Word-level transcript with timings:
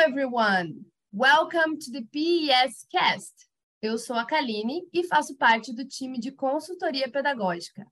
everyone! 0.00 0.86
Welcome 1.12 1.76
to 1.76 1.92
the 1.92 2.00
PES 2.10 2.86
Cast. 2.90 3.34
Eu 3.82 3.98
sou 3.98 4.16
a 4.16 4.24
Kaline 4.24 4.88
e 4.94 5.06
faço 5.06 5.36
parte 5.36 5.74
do 5.74 5.86
time 5.86 6.18
de 6.18 6.32
consultoria 6.32 7.10
pedagógica. 7.10 7.86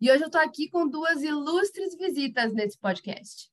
E 0.00 0.10
hoje 0.10 0.24
eu 0.24 0.26
estou 0.26 0.40
aqui 0.40 0.68
com 0.68 0.88
duas 0.88 1.22
ilustres 1.22 1.96
visitas 1.96 2.52
nesse 2.52 2.76
podcast. 2.80 3.48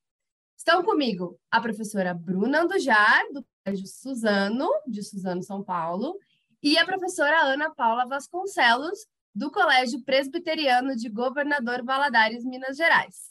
Estão 0.58 0.82
comigo 0.82 1.38
a 1.52 1.60
professora 1.60 2.12
Bruna 2.12 2.62
Andujar, 2.62 3.22
do 3.32 3.46
Colégio 3.64 3.86
Suzano, 3.86 4.68
de 4.88 5.04
Suzano, 5.04 5.42
São 5.44 5.62
Paulo, 5.62 6.18
e 6.60 6.76
a 6.78 6.84
professora 6.84 7.42
Ana 7.42 7.72
Paula 7.72 8.06
Vasconcelos, 8.06 9.06
do 9.32 9.52
Colégio 9.52 10.02
Presbiteriano 10.02 10.96
de 10.96 11.08
Governador 11.08 11.84
Valadares, 11.84 12.44
Minas 12.44 12.76
Gerais. 12.76 13.30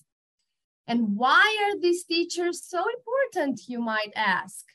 And 0.89 1.15
why 1.15 1.45
are 1.65 1.79
these 1.79 2.03
teachers 2.03 2.63
so 2.65 2.83
important, 2.97 3.61
you 3.67 3.79
might 3.79 4.11
ask? 4.15 4.65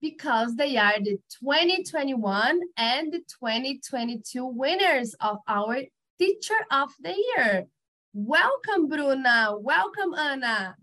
Because 0.00 0.56
they 0.56 0.78
are 0.78 0.98
the 0.98 1.20
2021 1.44 2.62
and 2.78 3.12
the 3.12 3.18
2022 3.18 4.46
winners 4.46 5.14
of 5.20 5.36
our 5.46 5.76
Teacher 6.18 6.64
of 6.72 6.88
the 7.02 7.14
Year. 7.14 7.66
Welcome, 8.14 8.88
Bruna. 8.88 9.58
Welcome, 9.60 10.14
Ana. 10.14 10.74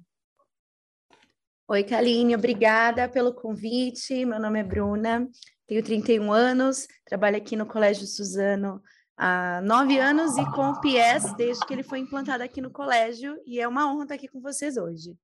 Oi, 1.68 1.82
Kaline, 1.82 2.36
obrigada 2.36 3.10
pelo 3.12 3.34
convite. 3.34 4.24
Meu 4.24 4.40
nome 4.40 4.60
é 4.60 4.64
Bruna, 4.64 5.28
tenho 5.66 5.82
31 5.82 6.28
um 6.28 6.32
anos, 6.32 6.88
trabalho 7.08 7.38
aqui 7.38 7.56
no 7.56 7.66
Colégio 7.66 8.06
Suzano 8.06 8.84
há 9.18 9.62
nove 9.62 9.98
anos 9.98 10.38
e 10.38 10.46
com 10.52 10.70
o 10.70 10.82
PS 10.82 11.34
desde 11.36 11.66
que 11.66 11.74
ele 11.74 11.84
foi 11.84 12.00
implantado 12.00 12.44
aqui 12.44 12.62
no 12.62 12.72
colégio, 12.72 13.38
e 13.46 13.60
é 13.60 13.68
uma 13.68 13.92
honra 13.92 14.04
estar 14.04 14.16
aqui 14.16 14.28
com 14.28 14.42
vocês 14.42 14.78
hoje. 14.78 15.16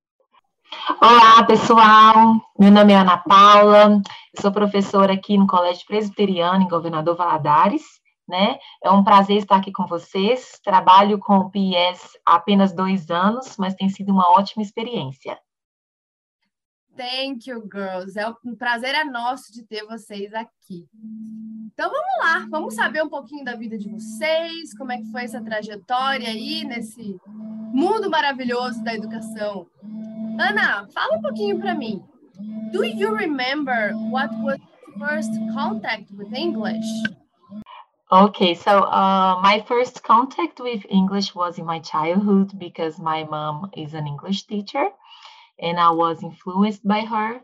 Olá, 1.02 1.44
pessoal. 1.46 2.40
Meu 2.58 2.72
nome 2.72 2.94
é 2.94 2.98
Ana 2.98 3.18
Paula, 3.18 4.02
sou 4.40 4.52
professora 4.52 5.14
aqui 5.14 5.38
no 5.38 5.46
Colégio 5.46 5.86
Presbiteriano, 5.86 6.64
em 6.64 6.68
Governador 6.68 7.16
Valadares. 7.16 7.84
Né? 8.28 8.58
É 8.82 8.90
um 8.90 9.04
prazer 9.04 9.38
estar 9.38 9.58
aqui 9.58 9.74
com 9.74 9.86
vocês. 9.86 10.58
Trabalho 10.64 11.20
com 11.20 11.38
o 11.38 11.50
PIS 11.50 12.18
há 12.26 12.36
apenas 12.36 12.72
dois 12.72 13.10
anos, 13.10 13.58
mas 13.58 13.76
tem 13.76 13.90
sido 13.90 14.14
uma 14.14 14.32
ótima 14.32 14.64
experiência. 14.64 15.38
Thank 17.02 17.50
you, 17.50 17.68
girls. 17.68 18.16
É 18.16 18.30
um 18.46 18.56
prazer 18.56 18.94
é 18.94 19.04
nosso 19.04 19.52
de 19.52 19.64
ter 19.64 19.84
vocês 19.88 20.32
aqui. 20.36 20.88
Então 21.74 21.90
vamos 21.90 22.18
lá, 22.20 22.46
vamos 22.48 22.76
saber 22.76 23.02
um 23.04 23.10
pouquinho 23.10 23.44
da 23.44 23.56
vida 23.56 23.76
de 23.76 23.90
vocês, 23.90 24.78
como 24.78 24.92
é 24.92 24.98
que 24.98 25.12
foi 25.12 25.24
essa 25.24 25.42
trajetória 25.42 26.28
aí 26.28 26.64
nesse 26.64 27.20
mundo 27.74 28.08
maravilhoso 28.08 28.84
da 28.84 28.94
educação. 28.94 29.66
Ana, 30.40 30.88
fala 30.94 31.18
um 31.18 31.22
pouquinho 31.24 31.60
para 31.60 31.74
mim. 31.74 32.04
Do 32.72 32.84
you 32.84 33.16
remember 33.16 33.96
what 34.12 34.32
was 34.44 34.60
first 35.00 35.32
contact 35.56 36.14
with 36.14 36.32
English? 36.36 36.86
Okay, 38.12 38.54
so 38.54 38.84
uh, 38.84 39.42
my 39.42 39.64
first 39.68 40.04
contact 40.04 40.60
with 40.60 40.86
English 40.88 41.34
was 41.34 41.58
in 41.58 41.66
my 41.66 41.80
childhood 41.80 42.56
because 42.60 43.02
my 43.02 43.24
mom 43.24 43.72
is 43.76 43.96
an 43.96 44.06
English 44.06 44.44
teacher 44.44 44.92
and 45.62 45.80
I 45.80 45.92
was 45.92 46.24
influenced 46.24 46.86
by 46.88 47.02
her. 47.02 47.36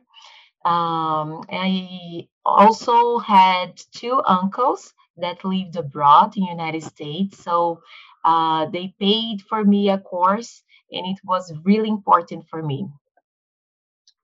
Um, 0.65 1.45
I 1.49 2.27
also 2.45 3.19
had 3.19 3.81
two 3.93 4.21
uncles 4.25 4.93
that 5.17 5.45
lived 5.45 5.75
abroad 5.75 6.35
in 6.37 6.43
the 6.43 6.51
United 6.51 6.83
States. 6.83 7.43
So 7.43 7.81
uh, 8.25 8.65
they 8.67 8.93
paid 8.99 9.41
for 9.47 9.63
me 9.63 9.89
a 9.89 9.97
course, 9.97 10.63
and 10.91 11.05
it 11.07 11.19
was 11.23 11.53
really 11.63 11.89
important 11.89 12.47
for 12.49 12.61
me. 12.61 12.87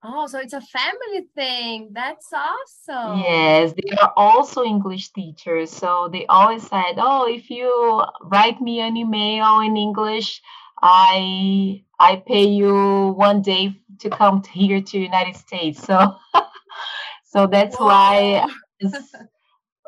Oh, 0.03 0.27
so 0.27 0.39
it's 0.39 0.53
a 0.53 0.61
family 0.61 1.27
thing. 1.33 1.91
That's 1.93 2.29
awesome. 2.33 3.19
Yes, 3.19 3.73
they 3.73 3.95
are 4.01 4.13
also 4.17 4.63
English 4.63 5.09
teachers. 5.11 5.71
So 5.71 6.09
they 6.11 6.25
always 6.27 6.63
said, 6.67 6.95
Oh, 6.97 7.27
if 7.27 7.49
you 7.49 8.03
write 8.21 8.59
me 8.61 8.81
an 8.81 8.97
email 8.97 9.61
in 9.61 9.77
English, 9.77 10.41
I 10.81 11.83
I 11.99 12.17
pay 12.17 12.43
you 12.45 13.13
one 13.15 13.41
day 13.41 13.75
to 13.99 14.09
come 14.09 14.43
here 14.43 14.81
to 14.81 14.99
United 14.99 15.35
States. 15.35 15.83
So 15.83 16.15
so 17.25 17.47
that's 17.47 17.75
Whoa. 17.77 17.85
why 17.87 18.45
I 18.45 18.89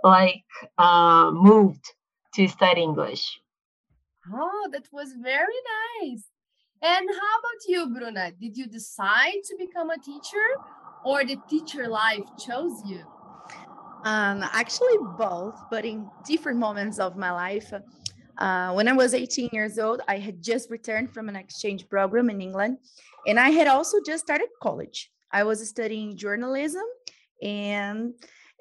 like 0.03 0.43
uh, 0.77 1.31
moved 1.31 1.93
to 2.35 2.47
study 2.47 2.81
English. 2.81 3.39
Oh, 4.31 4.69
that 4.71 4.87
was 4.91 5.13
very 5.21 5.59
nice. 6.01 6.23
And 6.81 7.07
how 7.09 7.39
about 7.39 7.61
you, 7.67 7.87
Bruna? 7.87 8.31
Did 8.31 8.57
you 8.57 8.67
decide 8.67 9.41
to 9.45 9.55
become 9.57 9.89
a 9.89 9.97
teacher 9.97 10.47
or 11.03 11.23
the 11.23 11.37
teacher 11.49 11.87
life 11.87 12.25
chose 12.37 12.81
you? 12.85 13.03
Um, 14.03 14.43
actually, 14.43 14.97
both, 15.17 15.55
but 15.71 15.85
in 15.85 16.09
different 16.25 16.59
moments 16.59 16.99
of 16.99 17.17
my 17.17 17.31
life. 17.31 17.73
Uh, 18.37 18.73
when 18.73 18.87
I 18.87 18.93
was 18.93 19.13
18 19.13 19.49
years 19.53 19.79
old, 19.79 20.01
I 20.07 20.17
had 20.17 20.41
just 20.41 20.69
returned 20.69 21.13
from 21.13 21.29
an 21.29 21.35
exchange 21.35 21.87
program 21.89 22.29
in 22.29 22.41
England, 22.41 22.77
and 23.27 23.39
I 23.39 23.49
had 23.49 23.67
also 23.67 23.97
just 24.05 24.23
started 24.23 24.49
college. 24.61 25.11
I 25.31 25.43
was 25.43 25.67
studying 25.67 26.17
journalism, 26.17 26.83
and 27.41 28.13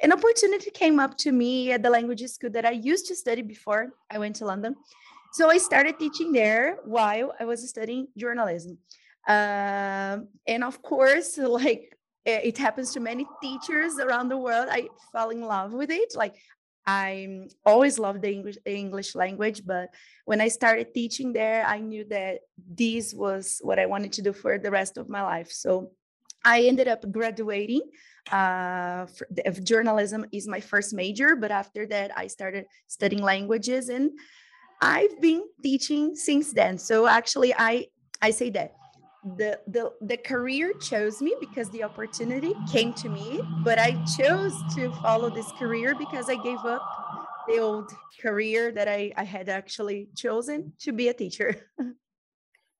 an 0.03 0.13
opportunity 0.13 0.71
came 0.71 0.99
up 0.99 1.17
to 1.19 1.33
me 1.33 1.73
at 1.73 1.83
the 1.83 1.91
language 1.91 2.23
school 2.23 2.51
that 2.51 2.65
I 2.65 2.73
used 2.73 3.07
to 3.07 3.17
study 3.17 3.43
before 3.43 3.93
I 4.11 4.19
went 4.19 4.37
to 4.37 4.45
London. 4.45 4.75
So 5.33 5.51
I 5.51 5.59
started 5.59 5.99
teaching 5.99 6.33
there 6.33 6.79
while 6.85 7.33
I 7.41 7.45
was 7.45 7.69
studying 7.69 8.09
journalism. 8.17 8.79
Um, 9.27 10.29
and 10.47 10.63
of 10.63 10.81
course, 10.83 11.39
like 11.39 11.97
it 12.27 12.57
happens 12.57 12.93
to 12.93 13.01
many 13.01 13.27
teachers 13.43 13.99
around 13.99 14.29
the 14.29 14.37
world, 14.37 14.69
I 14.71 14.89
fell 15.13 15.31
in 15.31 15.43
love 15.43 15.73
with 15.73 15.91
it. 15.91 16.15
Like 16.15 16.35
I 16.87 17.49
always 17.65 17.99
loved 17.99 18.23
the 18.23 18.33
English, 18.33 18.59
English 18.65 19.15
language, 19.15 19.63
but 19.65 19.89
when 20.27 20.41
I 20.41 20.49
started 20.49 20.93
teaching 20.93 21.33
there, 21.33 21.65
I 21.67 21.81
knew 21.81 22.05
that 22.11 22.41
this 22.59 23.15
was 23.15 23.61
what 23.63 23.79
I 23.79 23.87
wanted 23.87 24.13
to 24.15 24.23
do 24.23 24.33
for 24.33 24.59
the 24.59 24.71
rest 24.71 24.99
of 24.99 25.09
my 25.09 25.23
life. 25.23 25.51
So 25.51 25.93
I 26.45 26.63
ended 26.63 26.89
up 26.89 27.11
graduating. 27.11 27.83
Uh, 28.31 29.07
journalism 29.63 30.27
is 30.33 30.47
my 30.47 30.61
first 30.61 30.93
major, 30.93 31.37
but 31.37 31.51
after 31.51 31.87
that, 31.87 32.13
I 32.17 32.27
started 32.27 32.67
studying 32.87 33.23
languages, 33.23 33.89
and 33.89 34.11
I've 34.81 35.21
been 35.21 35.45
teaching 35.63 36.15
since 36.15 36.53
then. 36.53 36.77
So 36.77 37.07
actually, 37.07 37.55
I 37.57 37.89
I 38.21 38.31
say 38.31 38.51
that 38.51 38.77
the 39.37 39.59
the 39.67 39.91
the 40.03 40.17
career 40.19 40.73
chose 40.75 41.23
me 41.23 41.35
because 41.41 41.71
the 41.71 41.83
opportunity 41.83 42.53
came 42.71 42.93
to 42.93 43.09
me 43.09 43.41
but 43.63 43.79
i 43.79 43.93
chose 44.17 44.55
to 44.75 44.93
follow 45.03 45.31
this 45.31 45.51
career 45.53 45.95
because 45.95 46.29
i 46.29 46.35
gave 46.35 46.59
up 46.59 46.83
the 47.49 47.59
old 47.59 47.91
career 48.21 48.71
that 48.71 48.87
i 48.87 49.11
i 49.17 49.25
had 49.25 49.49
actually 49.49 50.09
chosen 50.17 50.73
to 50.81 50.93
be 50.93 51.09
a 51.09 51.15
teacher. 51.15 51.55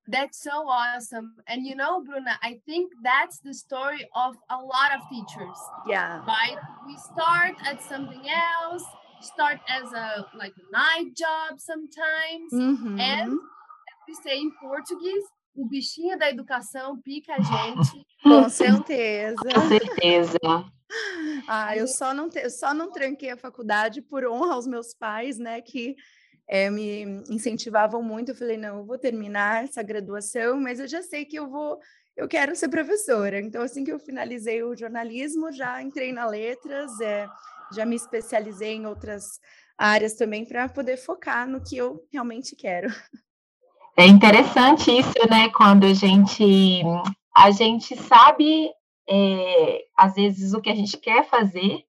That's 0.07 0.43
so 0.43 0.69
awesome. 0.69 1.35
And 1.49 1.65
you 1.65 1.75
know 1.75 2.03
bruna 2.05 2.39
i 2.43 2.61
think 2.67 2.93
that's 3.03 3.39
the 3.39 3.55
story 3.55 4.07
of 4.15 4.37
a 4.51 4.57
lot 4.57 4.91
of 4.95 5.01
teachers 5.09 5.57
yeah. 5.89 6.23
right? 6.27 6.59
We 6.87 6.95
start 6.99 7.55
at 7.65 7.83
something 7.83 8.25
else 8.29 8.85
start 9.23 9.59
as 9.69 9.91
a 9.93 10.27
like 10.37 10.53
a 10.59 10.71
night 10.71 11.17
job 11.17 11.59
sometimes 11.59 12.53
mm-hmm. 12.53 13.01
and 13.01 13.39
we 14.07 14.15
say 14.23 14.37
in 14.39 14.53
portuguese 14.61 15.25
o 15.55 15.67
bichinho 15.67 16.19
da 16.19 16.29
educação 16.29 17.01
pica 17.01 17.35
a 17.35 17.41
gente. 17.41 18.07
Com 18.23 18.49
certeza. 18.49 19.37
Com 19.37 19.69
certeza. 19.69 20.39
Ah, 21.49 21.77
eu 21.77 21.87
só 21.87 22.13
não, 22.13 22.29
te, 22.29 22.41
eu 22.41 22.51
só 22.51 22.75
não 22.75 22.91
tranquei 22.91 23.31
a 23.31 23.37
faculdade 23.37 24.03
por 24.03 24.27
honra 24.27 24.55
aos 24.55 24.67
meus 24.67 24.95
pais, 24.95 25.39
né, 25.39 25.61
que 25.61 25.97
é, 26.49 26.71
me 26.71 27.03
incentivavam 27.29 28.03
muito. 28.03 28.31
Eu 28.31 28.37
falei, 28.37 28.57
não, 28.57 28.79
eu 28.79 28.85
vou 28.85 28.99
terminar 28.99 29.65
essa 29.65 29.83
graduação, 29.83 30.61
mas 30.61 30.79
eu 30.81 30.87
já 30.87 31.03
sei 31.03 31.25
que 31.25 31.37
eu 31.37 31.49
vou, 31.49 31.79
eu 32.17 32.29
quero 32.29 32.55
ser 32.55 32.69
professora. 32.69 33.41
Então, 33.41 33.63
assim 33.63 33.85
que 33.85 33.93
eu 33.93 33.99
finalizei 33.99 34.63
o 34.63 34.77
jornalismo, 34.77 35.53
já 35.53 35.83
entrei 35.83 36.13
na 36.13 36.27
letras, 36.27 37.01
é, 37.01 37.27
já 37.73 37.85
me 37.85 37.97
especializei 37.97 38.75
em 38.75 38.87
outras 38.87 39.41
áreas 39.77 40.15
também 40.15 40.45
para 40.45 40.69
poder 40.69 40.97
focar 40.97 41.49
no 41.49 41.63
que 41.63 41.77
eu 41.77 42.07
realmente 42.13 42.55
quero. 42.55 42.89
É 43.97 44.07
interessante 44.07 44.91
isso, 44.91 45.13
né? 45.31 45.49
Quando 45.51 45.85
a 45.85 45.95
gente 45.95 46.83
a 47.37 47.51
gente 47.53 47.97
sabe 47.97 48.69
é, 49.09 49.85
às 49.97 50.15
vezes 50.15 50.53
o 50.53 50.61
que 50.61 50.69
a 50.69 50.75
gente 50.75 50.97
quer 50.99 51.29
fazer, 51.29 51.85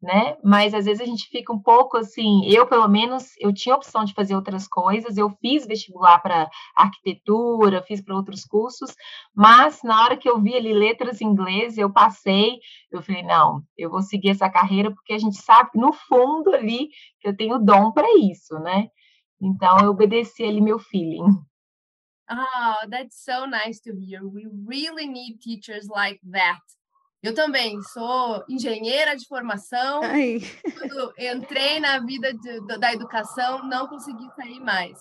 né? 0.00 0.38
Mas 0.42 0.72
às 0.72 0.86
vezes 0.86 1.02
a 1.02 1.04
gente 1.04 1.28
fica 1.28 1.52
um 1.52 1.60
pouco 1.60 1.98
assim. 1.98 2.46
Eu 2.46 2.66
pelo 2.66 2.88
menos 2.88 3.32
eu 3.38 3.52
tinha 3.52 3.74
opção 3.74 4.04
de 4.06 4.14
fazer 4.14 4.34
outras 4.34 4.66
coisas. 4.66 5.18
Eu 5.18 5.30
fiz 5.42 5.66
vestibular 5.66 6.18
para 6.20 6.48
arquitetura, 6.74 7.82
fiz 7.82 8.00
para 8.02 8.16
outros 8.16 8.42
cursos, 8.44 8.94
mas 9.34 9.82
na 9.82 10.02
hora 10.02 10.16
que 10.16 10.30
eu 10.30 10.40
vi 10.40 10.54
ali 10.54 10.72
letras 10.72 11.20
em 11.20 11.26
inglês, 11.26 11.76
eu 11.76 11.92
passei. 11.92 12.58
Eu 12.90 13.02
falei 13.02 13.22
não, 13.22 13.62
eu 13.76 13.90
vou 13.90 14.00
seguir 14.00 14.30
essa 14.30 14.48
carreira 14.48 14.90
porque 14.90 15.12
a 15.12 15.18
gente 15.18 15.36
sabe 15.36 15.70
no 15.74 15.92
fundo 15.92 16.54
ali 16.54 16.88
que 17.20 17.28
eu 17.28 17.36
tenho 17.36 17.58
dom 17.58 17.92
para 17.92 18.08
isso, 18.18 18.58
né? 18.60 18.88
Então 19.42 19.78
eu 19.80 19.90
obedeci 19.90 20.42
ali 20.44 20.60
meu 20.62 20.78
feeling. 20.78 21.49
Oh, 22.30 22.76
that's 22.88 23.24
so 23.24 23.44
nice 23.44 23.80
to 23.80 23.94
hear. 23.94 24.26
We 24.26 24.46
really 24.66 25.06
need 25.06 25.40
teachers 25.40 25.88
like 25.88 26.20
that 26.30 26.60
Eu 27.22 27.34
também 27.34 27.80
sou 27.82 28.42
engenheira 28.48 29.14
de 29.14 29.26
formação. 29.26 30.02
Ai. 30.02 30.40
Quando 30.78 31.12
entrei 31.18 31.78
na 31.78 31.98
vida 31.98 32.32
de, 32.32 32.78
da 32.78 32.94
educação, 32.94 33.62
não 33.68 33.86
consegui 33.86 34.26
sair 34.34 34.58
mais. 34.58 34.98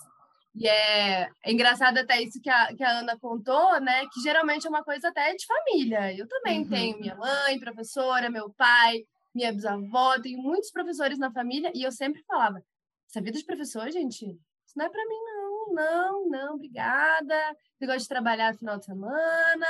E 0.54 0.68
é, 0.68 1.30
é, 1.46 1.52
engraçado 1.52 1.98
até 1.98 2.22
isso 2.22 2.42
que 2.42 2.50
a, 2.50 2.76
que 2.76 2.84
a 2.84 3.00
Ana 3.00 3.18
contou, 3.18 3.80
né? 3.80 4.06
Que 4.12 4.20
geralmente 4.22 4.68
é 4.68 4.70
uma 4.70 4.84
coisa 4.84 5.08
até 5.08 5.34
de 5.34 5.46
família. 5.46 6.14
Eu 6.14 6.28
também 6.28 6.64
uhum. 6.64 6.70
tenho 6.70 7.00
minha 7.00 7.16
mãe, 7.16 7.58
professora, 7.58 8.30
meu 8.30 8.50
pai, 8.50 9.06
minha 9.34 9.54
bisavó, 9.54 10.20
tenho 10.20 10.42
muitos 10.42 10.72
professores 10.72 11.18
na 11.18 11.32
família, 11.32 11.72
e 11.74 11.84
eu 11.84 11.92
sempre 11.92 12.22
falava: 12.24 12.62
essa 13.08 13.22
vida 13.22 13.38
de 13.38 13.46
professor, 13.46 13.90
gente, 13.92 14.26
isso 14.26 14.76
não 14.76 14.86
é 14.86 14.90
para 14.90 15.06
mim, 15.06 15.24
não, 15.24 15.39
não, 15.74 16.30
não, 16.30 16.56
obrigada. 16.56 17.36
Eu 17.80 17.88
gosto 17.88 18.02
de 18.02 18.08
trabalhar 18.08 18.52
no 18.52 18.58
final 18.58 18.78
de 18.78 18.86
semana. 18.86 19.68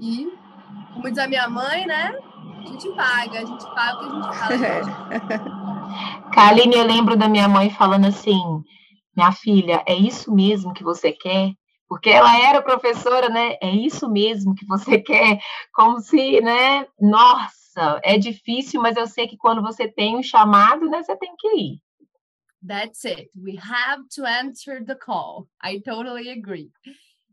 E, 0.00 0.26
como 0.92 1.08
diz 1.08 1.18
a 1.18 1.28
minha 1.28 1.48
mãe, 1.48 1.86
né? 1.86 2.14
A 2.58 2.66
gente 2.66 2.88
paga, 2.94 3.40
a 3.40 3.44
gente 3.44 3.64
paga 3.74 3.96
o 3.96 4.00
que 4.00 4.06
a 4.06 4.14
gente 4.14 4.38
fala. 4.38 6.30
Kaline, 6.32 6.74
eu 6.74 6.84
lembro 6.84 7.16
da 7.16 7.28
minha 7.28 7.48
mãe 7.48 7.70
falando 7.70 8.06
assim: 8.06 8.40
minha 9.16 9.32
filha, 9.32 9.82
é 9.86 9.94
isso 9.94 10.34
mesmo 10.34 10.74
que 10.74 10.84
você 10.84 11.12
quer? 11.12 11.52
Porque 11.88 12.10
ela 12.10 12.36
era 12.38 12.60
professora, 12.60 13.28
né? 13.28 13.56
É 13.62 13.70
isso 13.70 14.10
mesmo 14.10 14.54
que 14.54 14.66
você 14.66 14.98
quer? 15.00 15.38
Como 15.72 16.00
se, 16.00 16.40
né? 16.40 16.86
Nossa, 17.00 18.00
é 18.02 18.18
difícil, 18.18 18.82
mas 18.82 18.96
eu 18.96 19.06
sei 19.06 19.26
que 19.26 19.36
quando 19.36 19.62
você 19.62 19.88
tem 19.88 20.16
um 20.16 20.22
chamado, 20.22 20.88
né, 20.88 21.02
você 21.02 21.16
tem 21.16 21.34
que 21.38 21.48
ir. 21.56 21.80
That's 22.62 23.04
it. 23.04 23.30
We 23.40 23.56
have 23.56 24.08
to 24.16 24.24
answer 24.24 24.82
the 24.84 24.96
call. 24.96 25.48
I 25.62 25.78
totally 25.78 26.30
agree. 26.30 26.70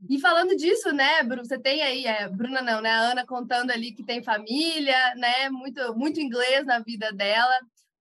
E 0.09 0.19
falando 0.19 0.55
disso, 0.57 0.91
né, 0.91 1.23
Bruno, 1.23 1.45
você 1.45 1.57
tem 1.57 1.81
aí, 1.81 2.05
é, 2.05 2.27
Bruna 2.27 2.61
não, 2.61 2.81
né, 2.81 2.89
a 2.89 2.99
Ana 3.11 3.25
contando 3.25 3.71
ali 3.71 3.93
que 3.93 4.03
tem 4.03 4.21
família, 4.21 5.15
né, 5.15 5.49
muito, 5.49 5.95
muito 5.95 6.19
inglês 6.19 6.65
na 6.65 6.79
vida 6.79 7.11
dela. 7.13 7.53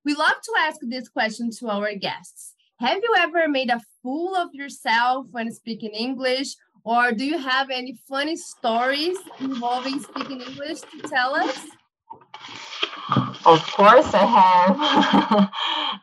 We 0.05 0.15
love 0.15 0.41
to 0.43 0.57
ask 0.57 0.81
this 0.81 1.09
question 1.09 1.49
to 1.61 1.69
our 1.69 1.95
guests. 1.97 2.55
Have 2.81 3.01
you 3.05 3.15
ever 3.15 3.49
made 3.49 3.71
a 3.71 3.81
fool 4.03 4.35
of 4.35 4.53
yourself 4.53 5.29
when 5.31 5.49
speaking 5.53 5.93
English? 5.95 6.57
Or 6.85 7.13
do 7.13 7.25
you 7.25 7.39
have 7.39 7.71
any 7.71 7.95
funny 8.09 8.37
stories 8.37 9.17
involving 9.39 10.01
speaking 10.01 10.41
English 10.41 10.81
to 10.81 11.09
tell 11.09 11.37
us? 11.37 11.69
Of 13.45 13.61
course, 13.73 14.15
I 14.15 14.25
have. 14.25 14.77
uh, 14.81 15.49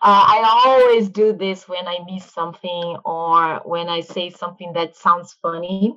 I 0.01 0.61
always 0.65 1.09
do 1.09 1.33
this 1.33 1.67
when 1.67 1.87
I 1.87 1.99
miss 2.05 2.25
something 2.25 2.97
or 3.05 3.61
when 3.65 3.89
I 3.89 4.01
say 4.01 4.29
something 4.29 4.73
that 4.73 4.95
sounds 4.95 5.37
funny. 5.41 5.95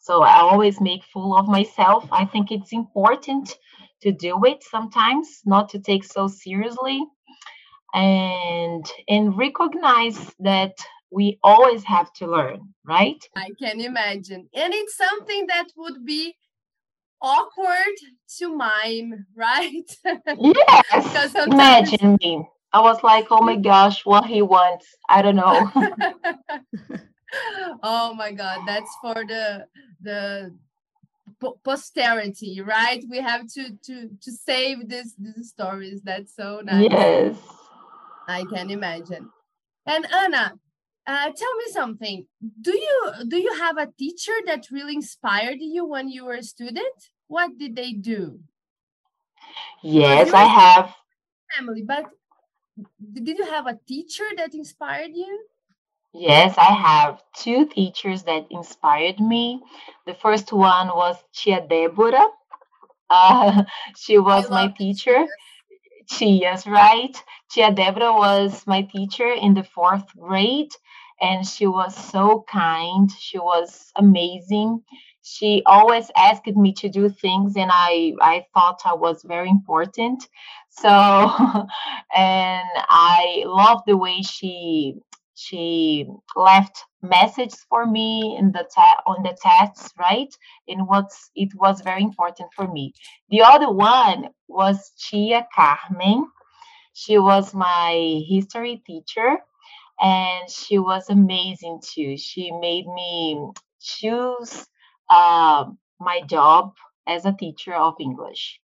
So 0.00 0.22
I 0.22 0.38
always 0.40 0.80
make 0.80 1.04
fool 1.04 1.36
of 1.36 1.48
myself. 1.48 2.08
I 2.10 2.24
think 2.24 2.50
it's 2.50 2.72
important 2.72 3.58
to 4.02 4.12
do 4.12 4.44
it 4.44 4.62
sometimes, 4.62 5.42
not 5.44 5.68
to 5.70 5.78
take 5.78 6.04
so 6.04 6.28
seriously 6.28 7.04
and 7.94 8.86
and 9.08 9.36
recognize 9.36 10.32
that 10.38 10.74
we 11.10 11.38
always 11.42 11.82
have 11.84 12.12
to 12.12 12.26
learn 12.26 12.60
right 12.84 13.24
i 13.36 13.48
can 13.60 13.80
imagine 13.80 14.48
and 14.54 14.72
it's 14.72 14.96
something 14.96 15.46
that 15.48 15.66
would 15.76 16.04
be 16.04 16.34
awkward 17.22 17.96
to 18.38 18.56
mime 18.56 19.26
right? 19.34 19.90
Yes 20.38 21.34
imagine 21.46 22.18
me. 22.22 22.48
I 22.72 22.80
was 22.80 23.02
like 23.02 23.26
oh 23.30 23.42
my 23.42 23.56
gosh 23.56 24.06
what 24.06 24.26
he 24.26 24.42
wants 24.42 24.86
i 25.08 25.22
don't 25.22 25.36
know. 25.36 25.70
Oh 27.82 28.12
my 28.14 28.32
god 28.32 28.60
that's 28.66 28.90
for 29.00 29.14
the 29.14 29.66
the 30.02 30.52
posterity 31.64 32.60
right? 32.60 33.02
We 33.08 33.18
have 33.18 33.46
to 33.54 33.70
to 33.84 34.10
to 34.20 34.32
save 34.32 34.88
this 34.88 35.14
these 35.18 35.50
stories 35.50 36.00
that's 36.02 36.34
so 36.34 36.60
nice. 36.62 36.88
Yes. 36.90 37.36
I 38.28 38.44
can 38.44 38.70
imagine. 38.70 39.30
And 39.86 40.06
Anna, 40.12 40.52
uh, 41.10 41.30
tell 41.40 41.54
me 41.60 41.66
something. 41.72 42.26
Do 42.60 42.72
you 42.86 42.98
do 43.28 43.36
you 43.36 43.52
have 43.54 43.76
a 43.78 43.88
teacher 43.98 44.36
that 44.46 44.70
really 44.70 44.94
inspired 44.94 45.60
you 45.60 45.84
when 45.86 46.08
you 46.08 46.24
were 46.24 46.38
a 46.38 46.42
student? 46.42 46.98
What 47.26 47.58
did 47.58 47.74
they 47.76 47.92
do? 47.92 48.40
Yes, 49.82 50.32
I 50.32 50.44
have. 50.44 50.94
Family, 51.56 51.82
but 51.82 52.04
did 53.12 53.38
you 53.38 53.46
have 53.46 53.66
a 53.66 53.78
teacher 53.86 54.28
that 54.36 54.54
inspired 54.54 55.12
you? 55.14 55.44
Yes, 56.12 56.54
I 56.58 56.72
have 56.88 57.22
two 57.36 57.66
teachers 57.66 58.24
that 58.24 58.46
inspired 58.50 59.20
me. 59.20 59.62
The 60.06 60.14
first 60.14 60.52
one 60.52 60.88
was 60.88 61.16
Tia 61.34 61.60
Débora. 61.66 62.24
Uh, 63.12 63.64
she 63.96 64.18
was 64.18 64.48
my 64.50 64.68
teacher. 64.68 65.26
Is 66.20 66.66
right. 66.66 67.16
Tia 67.50 67.72
Débora 67.72 68.16
was 68.16 68.64
my 68.68 68.82
teacher 68.82 69.32
in 69.32 69.54
the 69.54 69.64
fourth 69.64 70.06
grade, 70.16 70.72
and 71.20 71.46
she 71.46 71.66
was 71.66 71.94
so 71.96 72.44
kind. 72.50 73.10
She 73.18 73.38
was 73.38 73.92
amazing. 73.96 74.82
She 75.22 75.62
always 75.66 76.10
asked 76.16 76.46
me 76.46 76.72
to 76.74 76.88
do 76.88 77.08
things, 77.10 77.56
and 77.56 77.70
I 77.72 78.14
I 78.20 78.46
thought 78.54 78.80
I 78.84 78.94
was 78.94 79.22
very 79.24 79.50
important. 79.50 80.28
So, 80.70 80.88
and 82.16 82.68
I 82.88 83.44
love 83.46 83.82
the 83.86 83.96
way 83.96 84.22
she 84.22 84.96
she 85.34 86.06
left 86.36 86.84
messages 87.02 87.64
for 87.68 87.86
me 87.86 88.36
in 88.38 88.52
the 88.52 88.68
ta- 88.74 89.02
on 89.06 89.22
the 89.22 89.36
tests 89.40 89.92
right 89.98 90.34
and 90.68 90.86
what's 90.86 91.30
it 91.34 91.48
was 91.54 91.80
very 91.80 92.02
important 92.02 92.50
for 92.54 92.68
me 92.70 92.92
the 93.30 93.40
other 93.42 93.70
one 93.72 94.28
was 94.48 94.92
chia 94.98 95.46
carmen 95.54 96.28
she 96.92 97.18
was 97.18 97.54
my 97.54 98.22
history 98.28 98.82
teacher 98.86 99.38
and 100.00 100.48
she 100.50 100.78
was 100.78 101.10
amazing 101.10 101.80
too 101.82 102.16
she 102.16 102.50
made 102.52 102.86
me 102.86 103.50
choose 103.80 104.66
uh, 105.10 105.64
my 105.98 106.20
job 106.22 106.72
as 107.06 107.24
a 107.24 107.32
teacher 107.32 107.74
of 107.74 107.94
english 108.00 108.60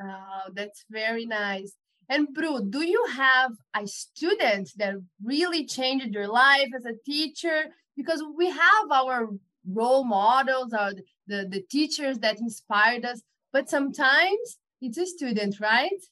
oh 0.00 0.50
that's 0.54 0.84
very 0.90 1.26
nice 1.26 1.76
and 2.08 2.28
Bru, 2.34 2.62
do 2.68 2.84
you 2.84 3.02
have 3.14 3.52
a 3.74 3.86
student 3.86 4.70
that 4.76 4.96
really 5.24 5.64
changed 5.64 6.12
your 6.12 6.28
life 6.28 6.68
as 6.76 6.84
a 6.84 6.98
teacher? 7.06 7.66
Because 7.96 8.22
we 8.36 8.50
have 8.50 8.90
our 8.92 9.28
role 9.66 10.04
models, 10.04 10.74
or 10.74 10.92
the, 11.26 11.46
the 11.48 11.62
teachers 11.70 12.18
that 12.18 12.38
inspired 12.38 13.06
us, 13.06 13.22
but 13.50 13.70
sometimes 13.70 14.58
it's 14.82 14.98
a 14.98 15.06
student, 15.06 15.58
right? 15.58 16.02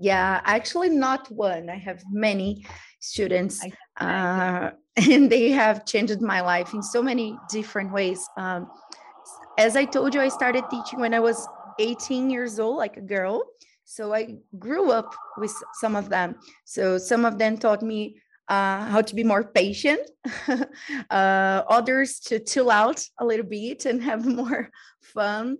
Yeah, 0.00 0.40
actually, 0.44 0.88
not 0.88 1.30
one. 1.30 1.68
I 1.68 1.76
have 1.76 2.02
many 2.10 2.64
students, 3.00 3.62
uh, 4.00 4.70
and 4.96 5.30
they 5.30 5.50
have 5.50 5.84
changed 5.84 6.22
my 6.22 6.40
life 6.40 6.72
in 6.72 6.82
so 6.82 7.02
many 7.02 7.36
different 7.50 7.92
ways. 7.92 8.26
Um, 8.38 8.70
as 9.58 9.76
I 9.76 9.84
told 9.84 10.14
you, 10.14 10.22
I 10.22 10.28
started 10.28 10.64
teaching 10.70 11.00
when 11.00 11.12
I 11.12 11.20
was 11.20 11.46
18 11.78 12.30
years 12.30 12.58
old, 12.58 12.78
like 12.78 12.96
a 12.96 13.02
girl. 13.02 13.42
So 13.84 14.14
I 14.14 14.36
grew 14.58 14.90
up 14.90 15.14
with 15.36 15.52
some 15.74 15.96
of 15.96 16.08
them. 16.08 16.36
So 16.64 16.96
some 16.96 17.26
of 17.26 17.36
them 17.36 17.58
taught 17.58 17.82
me 17.82 18.20
uh, 18.48 18.86
how 18.86 19.02
to 19.02 19.14
be 19.14 19.22
more 19.22 19.44
patient, 19.44 20.00
uh, 21.10 21.62
others 21.68 22.20
to 22.20 22.40
chill 22.40 22.70
out 22.70 23.04
a 23.18 23.24
little 23.24 23.46
bit 23.46 23.84
and 23.84 24.02
have 24.02 24.24
more 24.40 24.70
fun. 25.02 25.58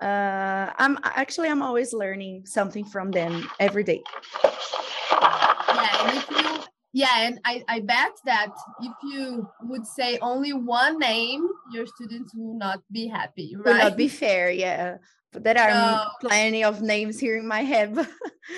Uh, 0.00 0.70
I'm 0.78 0.98
actually 1.02 1.48
I'm 1.48 1.62
always 1.62 1.92
learning 1.92 2.46
something 2.46 2.84
from 2.84 3.10
them 3.10 3.48
every 3.58 3.84
day. 3.84 4.02
Yeah, 4.32 6.06
and 6.06 6.18
if 6.18 6.30
you 6.30 6.48
yeah, 6.92 7.26
and 7.26 7.38
I, 7.44 7.62
I 7.68 7.80
bet 7.80 8.12
that 8.24 8.48
if 8.80 8.92
you 9.02 9.48
would 9.62 9.86
say 9.86 10.18
only 10.22 10.52
one 10.52 10.98
name, 10.98 11.46
your 11.72 11.86
students 11.86 12.34
will 12.34 12.56
not 12.56 12.80
be 12.90 13.06
happy, 13.06 13.54
right? 13.56 13.66
Will 13.66 13.78
not 13.78 13.96
be 13.96 14.08
fair, 14.08 14.50
yeah 14.50 14.96
But 15.32 15.44
there 15.44 15.58
are 15.58 16.12
plenty 16.20 16.64
of 16.64 16.80
names 16.80 17.20
here 17.20 17.36
in 17.36 17.46
my 17.46 17.60
head 17.60 17.94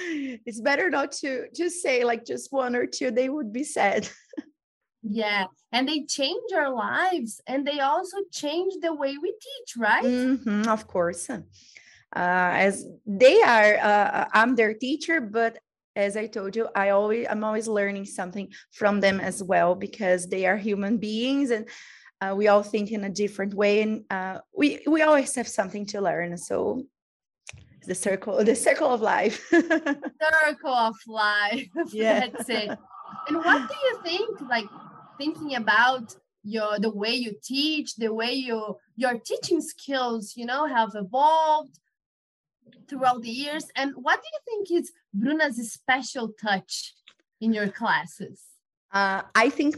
it's 0.47 0.61
better 0.61 0.89
not 0.89 1.13
to 1.13 1.47
just 1.55 1.83
say 1.83 2.05
like 2.05 2.25
just 2.25 2.53
one 2.53 2.77
or 2.77 2.87
two 2.87 3.11
they 3.11 3.29
would 3.29 3.53
be 3.53 3.65
sad 3.65 4.09
yeah 5.03 5.47
and 5.73 5.89
they 5.89 6.05
change 6.05 6.53
our 6.55 6.73
lives 6.73 7.41
and 7.47 7.67
they 7.67 7.81
also 7.81 8.19
change 8.33 8.75
the 8.83 8.93
way 8.93 9.17
we 9.21 9.31
teach 9.33 9.77
right? 9.79 10.05
Mm-hmm, 10.05 10.69
of 10.69 10.87
course. 10.87 11.31
Uh, 11.31 11.41
as 12.13 12.87
they 13.07 13.41
are 13.41 13.77
uh, 13.77 14.25
i'm 14.33 14.57
their 14.57 14.75
teacher 14.75 15.21
but 15.21 15.59
as 15.95 16.17
i 16.17 16.27
told 16.27 16.57
you 16.57 16.67
i 16.75 16.89
always 16.89 17.25
i'm 17.31 17.45
always 17.45 17.69
learning 17.69 18.05
something 18.05 18.49
from 18.73 18.99
them 18.99 19.21
as 19.21 19.45
well 19.45 19.77
because 19.77 20.27
they 20.27 20.45
are 20.45 20.57
human 20.57 20.97
beings 20.97 21.51
and 21.51 21.69
uh, 22.21 22.35
we 22.37 22.49
all 22.49 22.65
think 22.65 22.91
in 22.91 23.05
a 23.05 23.09
different 23.09 23.55
way 23.55 23.83
and 23.83 24.05
uh, 24.11 24.39
we 24.53 24.81
we 24.89 25.03
always 25.03 25.33
have 25.37 25.47
something 25.47 25.87
to 25.87 26.01
learn 26.01 26.37
so 26.37 26.85
the 27.87 27.95
circle 27.95 28.45
the 28.45 28.55
circle 28.55 28.89
of 28.89 29.01
life. 29.01 29.49
Circle 29.51 30.75
of 30.75 30.95
life 31.07 31.67
yeah. 31.93 32.21
that's 32.21 32.49
it. 32.49 32.79
And 33.29 33.37
what 33.39 33.69
do 33.69 33.75
you 33.87 34.01
think 34.05 34.41
like 34.49 34.67
thinking 35.21 35.53
about 35.63 36.07
your 36.43 36.79
the 36.79 36.93
way 37.03 37.15
you 37.25 37.33
teach 37.53 37.89
the 37.97 38.13
way 38.21 38.33
you 38.33 38.59
your 38.97 39.15
teaching 39.31 39.61
skills 39.73 40.23
you 40.39 40.47
know 40.51 40.63
have 40.77 40.93
evolved 40.95 41.77
throughout 42.89 43.23
the 43.23 43.31
years. 43.31 43.67
And 43.77 43.93
what 43.95 44.21
do 44.23 44.29
you 44.35 44.41
think 44.49 44.81
is 44.81 44.93
Bruna's 45.15 45.73
special 45.73 46.33
touch 46.43 46.95
in 47.41 47.53
your 47.53 47.69
classes? 47.69 48.43
Uh, 48.93 49.23
I 49.37 49.51
think 49.51 49.77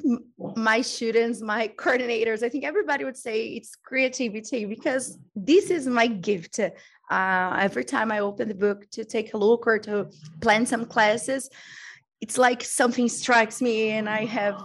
my 0.56 0.80
students, 0.80 1.42
my 1.42 1.68
coordinators, 1.68 2.42
I 2.42 2.48
think 2.48 2.64
everybody 2.64 3.04
would 3.04 3.16
say 3.16 3.48
it's 3.48 3.76
creativity 3.76 4.64
because 4.64 5.18
this 5.36 5.70
is 5.70 5.86
my 5.86 6.06
gift. 6.06 6.58
Uh, 6.58 7.56
every 7.60 7.84
time 7.84 8.10
I 8.10 8.20
open 8.20 8.48
the 8.48 8.54
book 8.54 8.88
to 8.92 9.04
take 9.04 9.34
a 9.34 9.36
look 9.36 9.66
or 9.66 9.78
to 9.80 10.08
plan 10.40 10.64
some 10.64 10.86
classes, 10.86 11.50
it's 12.22 12.38
like 12.38 12.64
something 12.64 13.08
strikes 13.08 13.60
me 13.60 13.90
and 13.90 14.08
I 14.08 14.24
have 14.24 14.56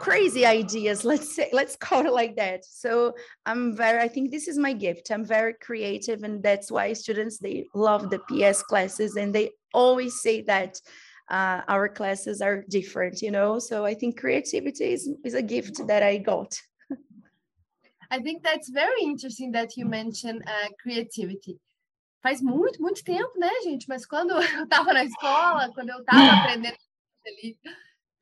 crazy 0.00 0.44
ideas. 0.46 1.04
Let's 1.04 1.34
say, 1.34 1.48
let's 1.52 1.76
call 1.76 2.06
it 2.06 2.12
like 2.12 2.36
that. 2.36 2.64
So 2.64 3.14
I'm 3.46 3.76
very, 3.76 4.00
I 4.00 4.08
think 4.08 4.30
this 4.30 4.48
is 4.48 4.58
my 4.58 4.72
gift. 4.72 5.10
I'm 5.10 5.24
very 5.24 5.54
creative, 5.54 6.22
and 6.22 6.42
that's 6.42 6.70
why 6.70 6.92
students 6.92 7.38
they 7.38 7.66
love 7.74 8.10
the 8.10 8.20
PES 8.20 8.62
classes 8.64 9.16
and 9.16 9.34
they 9.34 9.50
always 9.72 10.20
say 10.20 10.42
that 10.42 10.80
uh, 11.30 11.62
our 11.68 11.88
classes 11.88 12.40
are 12.40 12.64
different, 12.68 13.22
you 13.22 13.30
know. 13.30 13.58
So 13.58 13.84
I 13.84 13.94
think 13.94 14.18
creativity 14.18 14.92
is, 14.92 15.10
is 15.24 15.34
a 15.34 15.42
gift 15.42 15.86
that 15.86 16.02
I 16.02 16.18
got. 16.18 16.60
I 18.10 18.20
think 18.20 18.42
that's 18.42 18.68
very 18.68 19.02
interesting 19.02 19.52
that 19.52 19.76
you 19.76 19.86
mention 19.86 20.42
uh, 20.46 20.68
creativity. 20.80 21.58
Faz 22.22 22.40
muito, 22.40 22.80
muito 22.80 23.02
tempo, 23.04 23.38
né, 23.38 23.50
gente? 23.64 23.86
Mas 23.88 24.06
quando 24.06 24.30
eu 24.56 24.64
estava 24.64 24.92
na 24.92 25.04
escola, 25.04 25.70
quando 25.74 25.90
eu 25.90 26.00
estava 26.00 26.40
aprendendo 26.40 26.76
ali 27.26 27.56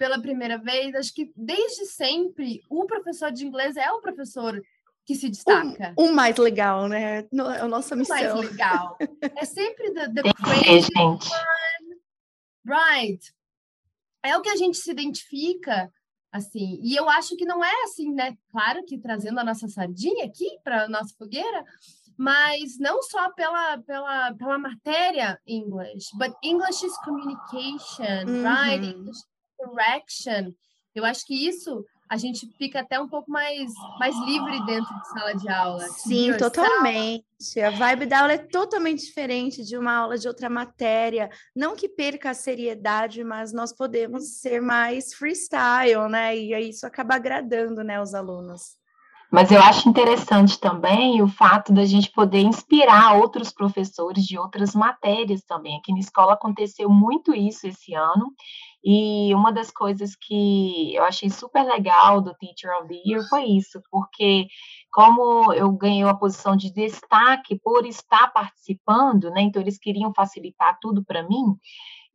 pela 0.03 0.21
primeira 0.21 0.59
vez, 0.59 0.93
acho 0.97 1.15
que 1.15 1.33
desde 1.37 1.87
sempre 1.87 2.61
o 2.69 2.85
professor 2.87 3.31
de 3.31 3.47
inglês 3.47 3.77
é 3.77 3.89
o 3.93 4.01
professor 4.01 4.61
que 5.05 5.15
se 5.15 5.29
destaca. 5.29 5.95
O, 5.97 6.07
o 6.07 6.13
mais 6.13 6.37
legal, 6.39 6.89
né? 6.89 7.21
É 7.21 7.29
a 7.61 7.69
nossa 7.69 7.95
missão. 7.95 8.17
O 8.17 8.21
mais 8.21 8.51
legal. 8.51 8.99
É 9.41 9.45
sempre 9.45 9.93
the, 9.93 10.09
the 10.09 10.23
crazy 10.35 10.91
one, 10.99 11.21
Right. 12.67 13.33
É 14.25 14.37
o 14.37 14.43
que 14.43 14.49
a 14.49 14.57
gente 14.57 14.77
se 14.77 14.91
identifica, 14.91 15.89
assim. 16.33 16.81
E 16.83 16.97
eu 16.97 17.09
acho 17.09 17.37
que 17.37 17.45
não 17.45 17.65
é 17.65 17.85
assim, 17.85 18.13
né? 18.13 18.37
Claro 18.51 18.85
que 18.85 18.99
trazendo 18.99 19.39
a 19.39 19.45
nossa 19.45 19.69
sardinha 19.69 20.25
aqui 20.25 20.59
para 20.65 20.87
a 20.87 20.89
nossa 20.89 21.15
fogueira, 21.17 21.65
mas 22.17 22.77
não 22.77 23.01
só 23.05 23.31
pela, 23.35 23.79
pela, 23.79 24.35
pela 24.35 24.59
matéria 24.59 25.41
English, 25.47 26.09
but 26.19 26.33
English 26.43 26.85
is 26.85 26.97
communication, 27.05 28.27
uhum. 28.27 28.43
right? 28.43 28.85
English 28.85 29.21
direction. 29.67 30.53
Eu 30.95 31.05
acho 31.05 31.27
que 31.27 31.35
isso 31.35 31.85
a 32.13 32.19
gente 32.19 32.47
fica 32.59 32.81
até 32.81 33.01
um 33.01 33.09
pouco 33.09 33.31
mais, 33.31 33.73
mais 33.99 34.15
livre 34.27 34.63
dentro 34.67 34.95
de 34.95 35.09
sala 35.09 35.35
de 35.35 35.49
aula. 35.49 35.89
Sim, 35.89 36.37
totalmente. 36.37 37.25
A 37.65 37.71
vibe 37.71 38.05
da 38.05 38.21
aula 38.21 38.35
é 38.35 38.39
totalmente 38.39 39.03
diferente 39.03 39.65
de 39.65 39.79
uma 39.79 39.95
aula 39.95 40.19
de 40.19 40.29
outra 40.29 40.51
matéria. 40.51 41.31
Não 41.57 41.75
que 41.75 41.89
perca 41.89 42.31
a 42.31 42.35
seriedade, 42.35 43.25
mas 43.25 43.51
nós 43.51 43.73
podemos 43.73 44.41
ser 44.41 44.61
mais 44.61 45.15
freestyle, 45.15 46.07
né? 46.11 46.37
E 46.37 46.69
isso 46.69 46.87
acaba 46.87 47.15
agradando, 47.15 47.83
né, 47.83 47.99
os 47.99 48.13
alunos. 48.13 48.77
Mas 49.33 49.51
eu 49.51 49.63
acho 49.63 49.89
interessante 49.89 50.61
também 50.61 51.23
o 51.23 51.27
fato 51.27 51.73
da 51.73 51.87
gente 51.87 52.13
poder 52.13 52.41
inspirar 52.41 53.17
outros 53.17 53.51
professores 53.51 54.27
de 54.27 54.39
outras 54.39 54.75
matérias 54.75 55.43
também. 55.43 55.79
Aqui 55.79 55.91
na 55.91 56.01
escola 56.01 56.35
aconteceu 56.35 56.91
muito 56.91 57.35
isso 57.35 57.67
esse 57.67 57.95
ano. 57.95 58.31
E 58.85 59.35
uma 59.35 59.53
das 59.53 59.71
coisas 59.71 60.17
que 60.17 60.95
eu 60.95 61.05
achei 61.05 61.31
super 61.31 61.65
legal 61.65 62.21
do 62.21 62.35
Teacher 62.35 62.71
of 62.79 62.89
the 62.89 63.01
Year 63.05 63.23
foi 63.29 63.45
isso, 63.45 63.81
porque 63.91 64.47
como 64.93 65.53
eu 65.53 65.71
ganhei 65.73 66.03
uma 66.05 66.19
posição 66.19 66.57
de 66.57 66.73
destaque 66.73 67.59
por 67.63 67.87
estar 67.87 68.29
participando, 68.33 69.31
né? 69.31 69.43
Então 69.43 69.63
eles 69.63 69.79
queriam 69.79 70.13
facilitar 70.15 70.79
tudo 70.81 71.05
para 71.05 71.23
mim. 71.23 71.57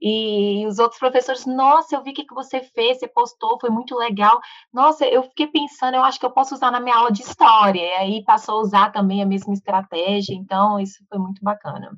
E 0.02 0.66
os 0.68 0.78
outros 0.80 1.00
professores, 1.00 1.46
nossa, 1.46 1.96
eu 1.96 2.04
vi 2.04 2.12
o 2.12 2.14
que 2.14 2.26
você 2.34 2.62
fez, 2.62 3.00
você 3.00 3.08
postou, 3.08 3.58
foi 3.60 3.70
muito 3.70 3.96
legal. 3.96 4.40
Nossa, 4.72 5.06
eu 5.08 5.24
fiquei 5.24 5.48
pensando, 5.48 5.96
eu 5.96 6.04
acho 6.04 6.20
que 6.20 6.26
eu 6.26 6.32
posso 6.32 6.54
usar 6.54 6.72
na 6.72 6.80
minha 6.80 6.96
aula 6.96 7.12
de 7.12 7.24
história. 7.24 7.82
E 7.82 7.94
aí 7.94 8.24
passou 8.24 8.60
a 8.60 8.62
usar 8.62 8.92
também 8.92 9.24
a 9.24 9.26
mesma 9.26 9.54
estratégia, 9.54 10.36
então 10.36 10.80
isso 10.80 11.04
foi 11.10 11.18
muito 11.18 11.42
bacana. 11.44 11.98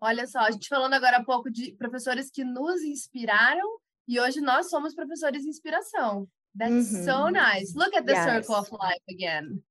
Olha 0.00 0.26
só, 0.26 0.40
a 0.40 0.50
gente 0.50 0.68
falando 0.68 0.94
agora 0.94 1.18
há 1.18 1.24
pouco 1.24 1.50
de 1.50 1.72
professores 1.72 2.30
que 2.30 2.44
nos 2.44 2.82
inspiraram 2.82 3.78
e 4.06 4.20
hoje 4.20 4.40
nós 4.40 4.68
somos 4.68 4.94
professores 4.94 5.42
de 5.42 5.48
inspiração. 5.48 6.28
That's 6.58 6.92
mm 6.92 6.98
-hmm. 6.98 7.04
so 7.04 7.30
nice. 7.30 7.74
Look 7.76 7.94
at 7.96 8.04
the 8.04 8.12
yes. 8.12 8.24
circle 8.24 8.54
of 8.54 8.70
life 8.72 9.04
again. 9.10 9.62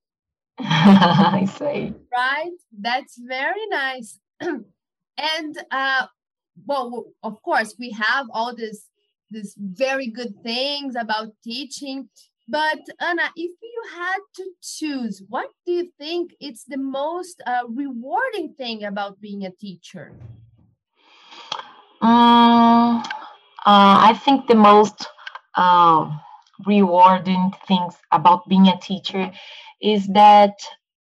Isso 1.44 1.64
aí. 1.64 1.94
Right? 2.12 2.58
That's 2.72 3.18
very 3.18 3.68
nice. 3.68 4.20
and 5.18 5.58
uh, 5.72 6.08
well 6.66 7.14
of 7.22 7.42
course 7.42 7.76
we 7.80 7.92
have 7.92 8.28
all 8.32 8.54
this 8.56 8.90
this 9.32 9.56
very 9.58 10.08
good 10.08 10.34
things 10.44 10.96
about 10.96 11.34
teaching 11.44 12.10
but 12.48 12.80
anna 13.00 13.30
if 13.36 13.52
you 13.62 13.84
had 13.94 14.20
to 14.36 14.46
choose 14.62 15.24
what 15.30 15.50
do 15.66 15.74
you 15.74 15.92
think 15.98 16.32
it's 16.40 16.64
the 16.66 16.78
most 16.78 17.42
uh, 17.48 17.64
rewarding 17.70 18.54
thing 18.54 18.84
about 18.84 19.20
being 19.20 19.46
a 19.46 19.52
teacher 19.52 20.14
um, 22.02 23.02
uh, 23.66 23.96
i 24.10 24.20
think 24.26 24.48
the 24.48 24.56
most 24.56 25.08
uh, 25.56 26.10
rewarding 26.66 27.52
things 27.68 27.96
about 28.12 28.48
being 28.48 28.68
a 28.68 28.80
teacher 28.80 29.32
is 29.82 30.08
that 30.08 30.56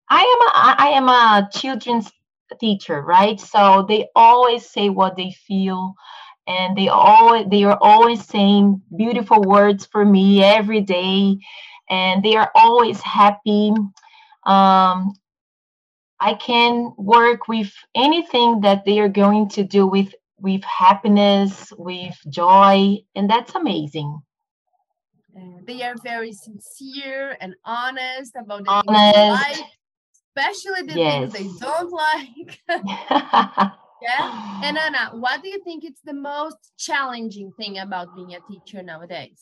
i 0.09 0.21
am 0.21 0.41
a, 0.47 0.81
i 0.81 0.87
am 0.89 1.09
a 1.09 1.49
children's 1.51 2.11
teacher, 2.55 3.01
right? 3.01 3.39
So 3.39 3.85
they 3.87 4.07
always 4.15 4.69
say 4.69 4.89
what 4.89 5.15
they 5.15 5.31
feel 5.31 5.95
and 6.47 6.77
they 6.77 6.87
always 6.87 7.45
they 7.49 7.63
are 7.63 7.77
always 7.81 8.25
saying 8.25 8.81
beautiful 8.95 9.41
words 9.41 9.85
for 9.85 10.05
me 10.05 10.43
every 10.43 10.81
day 10.81 11.37
and 11.89 12.23
they 12.23 12.35
are 12.35 12.51
always 12.55 13.01
happy 13.01 13.71
um, 14.45 15.13
i 16.19 16.33
can 16.39 16.93
work 16.97 17.47
with 17.47 17.71
anything 17.95 18.61
that 18.61 18.85
they 18.85 18.99
are 18.99 19.09
going 19.09 19.47
to 19.49 19.63
do 19.63 19.85
with 19.85 20.13
with 20.39 20.63
happiness 20.63 21.71
with 21.77 22.15
joy 22.29 22.97
and 23.15 23.29
that's 23.29 23.55
amazing 23.55 24.19
they 25.65 25.83
are 25.83 25.95
very 26.03 26.33
sincere 26.33 27.37
and 27.41 27.53
honest 27.63 28.33
about 28.35 28.63
their 28.63 28.81
honest. 28.87 29.59
life 29.59 29.69
especially 30.37 30.87
the 30.87 30.99
yes. 30.99 31.31
things 31.31 31.59
they 31.59 31.65
don't 31.65 31.91
like. 31.91 33.71
yeah. 34.01 34.61
And 34.63 34.77
Anna, 34.77 35.11
what 35.13 35.41
do 35.41 35.49
you 35.49 35.61
think 35.63 35.85
is 35.85 35.99
the 36.03 36.13
most 36.13 36.73
challenging 36.77 37.51
thing 37.57 37.79
about 37.79 38.15
being 38.15 38.33
a 38.35 38.39
teacher 38.41 38.83
nowadays? 38.83 39.41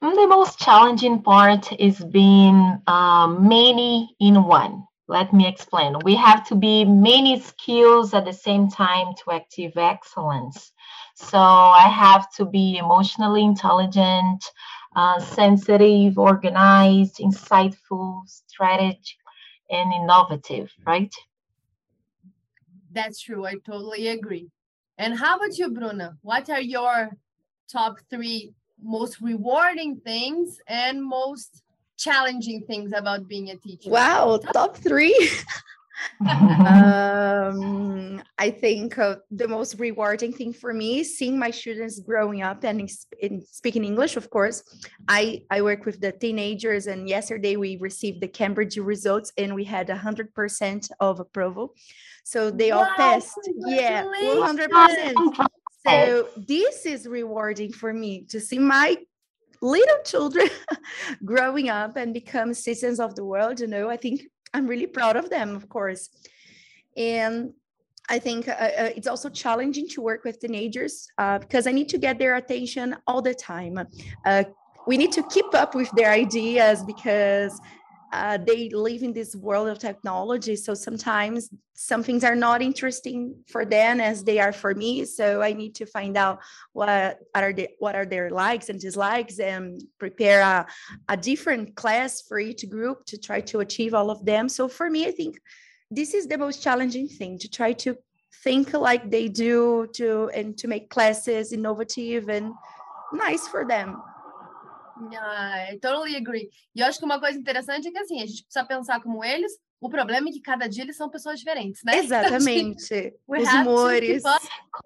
The 0.00 0.26
most 0.26 0.58
challenging 0.58 1.22
part 1.22 1.72
is 1.78 2.04
being 2.04 2.82
um, 2.88 3.48
many 3.48 4.16
in 4.18 4.42
one. 4.42 4.84
Let 5.06 5.32
me 5.32 5.46
explain. 5.46 5.96
We 6.04 6.16
have 6.16 6.46
to 6.48 6.54
be 6.56 6.84
many 6.84 7.38
skills 7.40 8.12
at 8.14 8.24
the 8.24 8.32
same 8.32 8.68
time 8.68 9.14
to 9.22 9.36
achieve 9.36 9.76
excellence. 9.76 10.72
So 11.14 11.38
I 11.38 11.88
have 11.88 12.32
to 12.34 12.44
be 12.44 12.78
emotionally 12.78 13.44
intelligent, 13.44 14.44
uh, 14.96 15.20
sensitive, 15.20 16.18
organized, 16.18 17.18
insightful, 17.18 18.22
strategic, 18.26 18.98
and 19.70 19.92
innovative, 19.92 20.72
right? 20.86 21.14
That's 22.92 23.20
true. 23.20 23.46
I 23.46 23.54
totally 23.64 24.08
agree. 24.08 24.48
And 24.98 25.18
how 25.18 25.36
about 25.36 25.56
you, 25.56 25.70
Bruna? 25.70 26.16
What 26.22 26.50
are 26.50 26.60
your 26.60 27.10
top 27.70 27.96
three 28.10 28.52
most 28.82 29.20
rewarding 29.20 29.96
things 29.96 30.58
and 30.66 31.02
most 31.02 31.62
challenging 31.96 32.64
things 32.66 32.92
about 32.94 33.28
being 33.28 33.50
a 33.50 33.56
teacher? 33.56 33.90
Wow, 33.90 34.38
top 34.52 34.76
three. 34.76 35.30
um, 36.20 38.22
I 38.38 38.50
think 38.50 38.98
uh, 38.98 39.16
the 39.30 39.48
most 39.48 39.78
rewarding 39.78 40.32
thing 40.32 40.52
for 40.52 40.72
me 40.72 41.00
is 41.00 41.16
seeing 41.16 41.38
my 41.38 41.50
students 41.50 42.00
growing 42.00 42.42
up 42.42 42.64
and 42.64 42.80
in, 42.80 42.88
in 43.20 43.46
speaking 43.46 43.84
English. 43.84 44.16
Of 44.16 44.30
course, 44.30 44.62
I 45.08 45.42
I 45.50 45.62
work 45.62 45.84
with 45.84 46.00
the 46.00 46.12
teenagers, 46.12 46.86
and 46.86 47.08
yesterday 47.08 47.56
we 47.56 47.76
received 47.76 48.20
the 48.20 48.28
Cambridge 48.28 48.76
results, 48.76 49.32
and 49.38 49.54
we 49.54 49.64
had 49.64 49.88
hundred 49.90 50.34
percent 50.34 50.90
of 51.00 51.20
approval. 51.20 51.74
So 52.24 52.50
they 52.50 52.70
wow, 52.70 52.78
all 52.78 52.88
passed. 52.96 53.38
Yeah, 53.66 54.04
one 54.04 54.42
hundred 54.42 54.70
percent. 54.70 55.16
So 55.86 56.28
this 56.36 56.86
is 56.86 57.06
rewarding 57.06 57.72
for 57.72 57.92
me 57.92 58.24
to 58.28 58.40
see 58.40 58.58
my 58.58 58.96
little 59.60 59.98
children 60.04 60.48
growing 61.24 61.68
up 61.68 61.96
and 61.96 62.14
become 62.14 62.54
citizens 62.54 63.00
of 63.00 63.14
the 63.14 63.24
world. 63.24 63.60
You 63.60 63.66
know, 63.66 63.90
I 63.90 63.96
think 63.96 64.22
I'm 64.54 64.66
really 64.66 64.86
proud 64.86 65.16
of 65.16 65.30
them, 65.30 65.56
of 65.56 65.68
course. 65.68 66.08
And 66.96 67.52
I 68.08 68.18
think 68.18 68.48
uh, 68.48 68.52
uh, 68.52 68.90
it's 68.96 69.06
also 69.06 69.28
challenging 69.30 69.88
to 69.90 70.02
work 70.02 70.24
with 70.24 70.40
teenagers 70.40 71.08
uh, 71.18 71.38
because 71.38 71.66
I 71.66 71.72
need 71.72 71.88
to 71.90 71.98
get 71.98 72.18
their 72.18 72.36
attention 72.36 72.96
all 73.06 73.22
the 73.22 73.34
time. 73.34 73.78
Uh, 74.26 74.44
we 74.86 74.96
need 74.96 75.12
to 75.12 75.22
keep 75.24 75.54
up 75.54 75.74
with 75.74 75.90
their 75.92 76.10
ideas 76.10 76.82
because 76.82 77.58
uh, 78.12 78.36
they 78.36 78.68
live 78.68 79.02
in 79.02 79.14
this 79.14 79.34
world 79.34 79.68
of 79.68 79.78
technology. 79.78 80.54
So 80.54 80.74
sometimes 80.74 81.48
some 81.72 82.02
things 82.02 82.22
are 82.24 82.36
not 82.36 82.60
interesting 82.60 83.34
for 83.48 83.64
them 83.64 84.00
as 84.00 84.22
they 84.22 84.38
are 84.38 84.52
for 84.52 84.74
me. 84.74 85.04
So 85.06 85.40
i 85.40 85.52
need 85.52 85.74
to 85.76 85.86
find 85.86 86.16
out 86.16 86.40
what 86.74 86.88
are 87.34 87.52
the, 87.52 87.68
what 87.78 87.94
are 87.96 88.04
their 88.04 88.30
likes 88.30 88.68
and 88.68 88.78
dislikes 88.78 89.38
and 89.40 89.82
prepare 89.98 90.42
a, 90.42 90.66
a 91.08 91.16
different 91.16 91.74
class 91.74 92.20
for 92.20 92.38
each 92.38 92.68
group 92.68 93.06
to 93.06 93.18
try 93.18 93.40
to 93.40 93.60
achieve 93.60 93.94
all 93.94 94.10
of 94.10 94.24
them. 94.24 94.48
So 94.48 94.68
for 94.68 94.90
me 94.90 95.06
i 95.06 95.10
think 95.10 95.40
this 95.90 96.14
is 96.14 96.26
the 96.26 96.38
most 96.38 96.62
challenging 96.62 97.08
thing 97.08 97.38
to 97.38 97.48
try 97.48 97.72
to 97.72 97.96
think 98.44 98.72
like 98.72 99.10
they 99.10 99.28
do 99.28 99.86
to 99.94 100.30
and 100.34 100.56
to 100.58 100.68
make 100.68 100.90
classes 100.90 101.52
innovative 101.52 102.28
and 102.28 102.52
nice 103.12 103.46
for 103.48 103.64
them 103.66 104.02
I 105.10 105.78
totally 105.80 106.16
agree. 106.16 106.48
E 106.74 106.80
eu 106.80 106.86
acho 106.86 106.98
que 106.98 107.04
uma 107.04 107.20
coisa 107.20 107.38
interessante 107.38 107.88
é 107.88 107.90
que 107.90 107.98
assim, 107.98 108.22
a 108.22 108.26
gente 108.26 108.44
precisa 108.44 108.64
pensar 108.64 109.00
como 109.02 109.24
eles. 109.24 109.52
O 109.80 109.88
problema 109.88 110.28
é 110.28 110.32
que 110.32 110.40
cada 110.40 110.68
dia 110.68 110.84
eles 110.84 110.96
são 110.96 111.10
pessoas 111.10 111.38
diferentes, 111.38 111.82
né? 111.84 111.98
Exatamente. 111.98 113.14
Os 113.26 113.48
humores. 113.48 114.22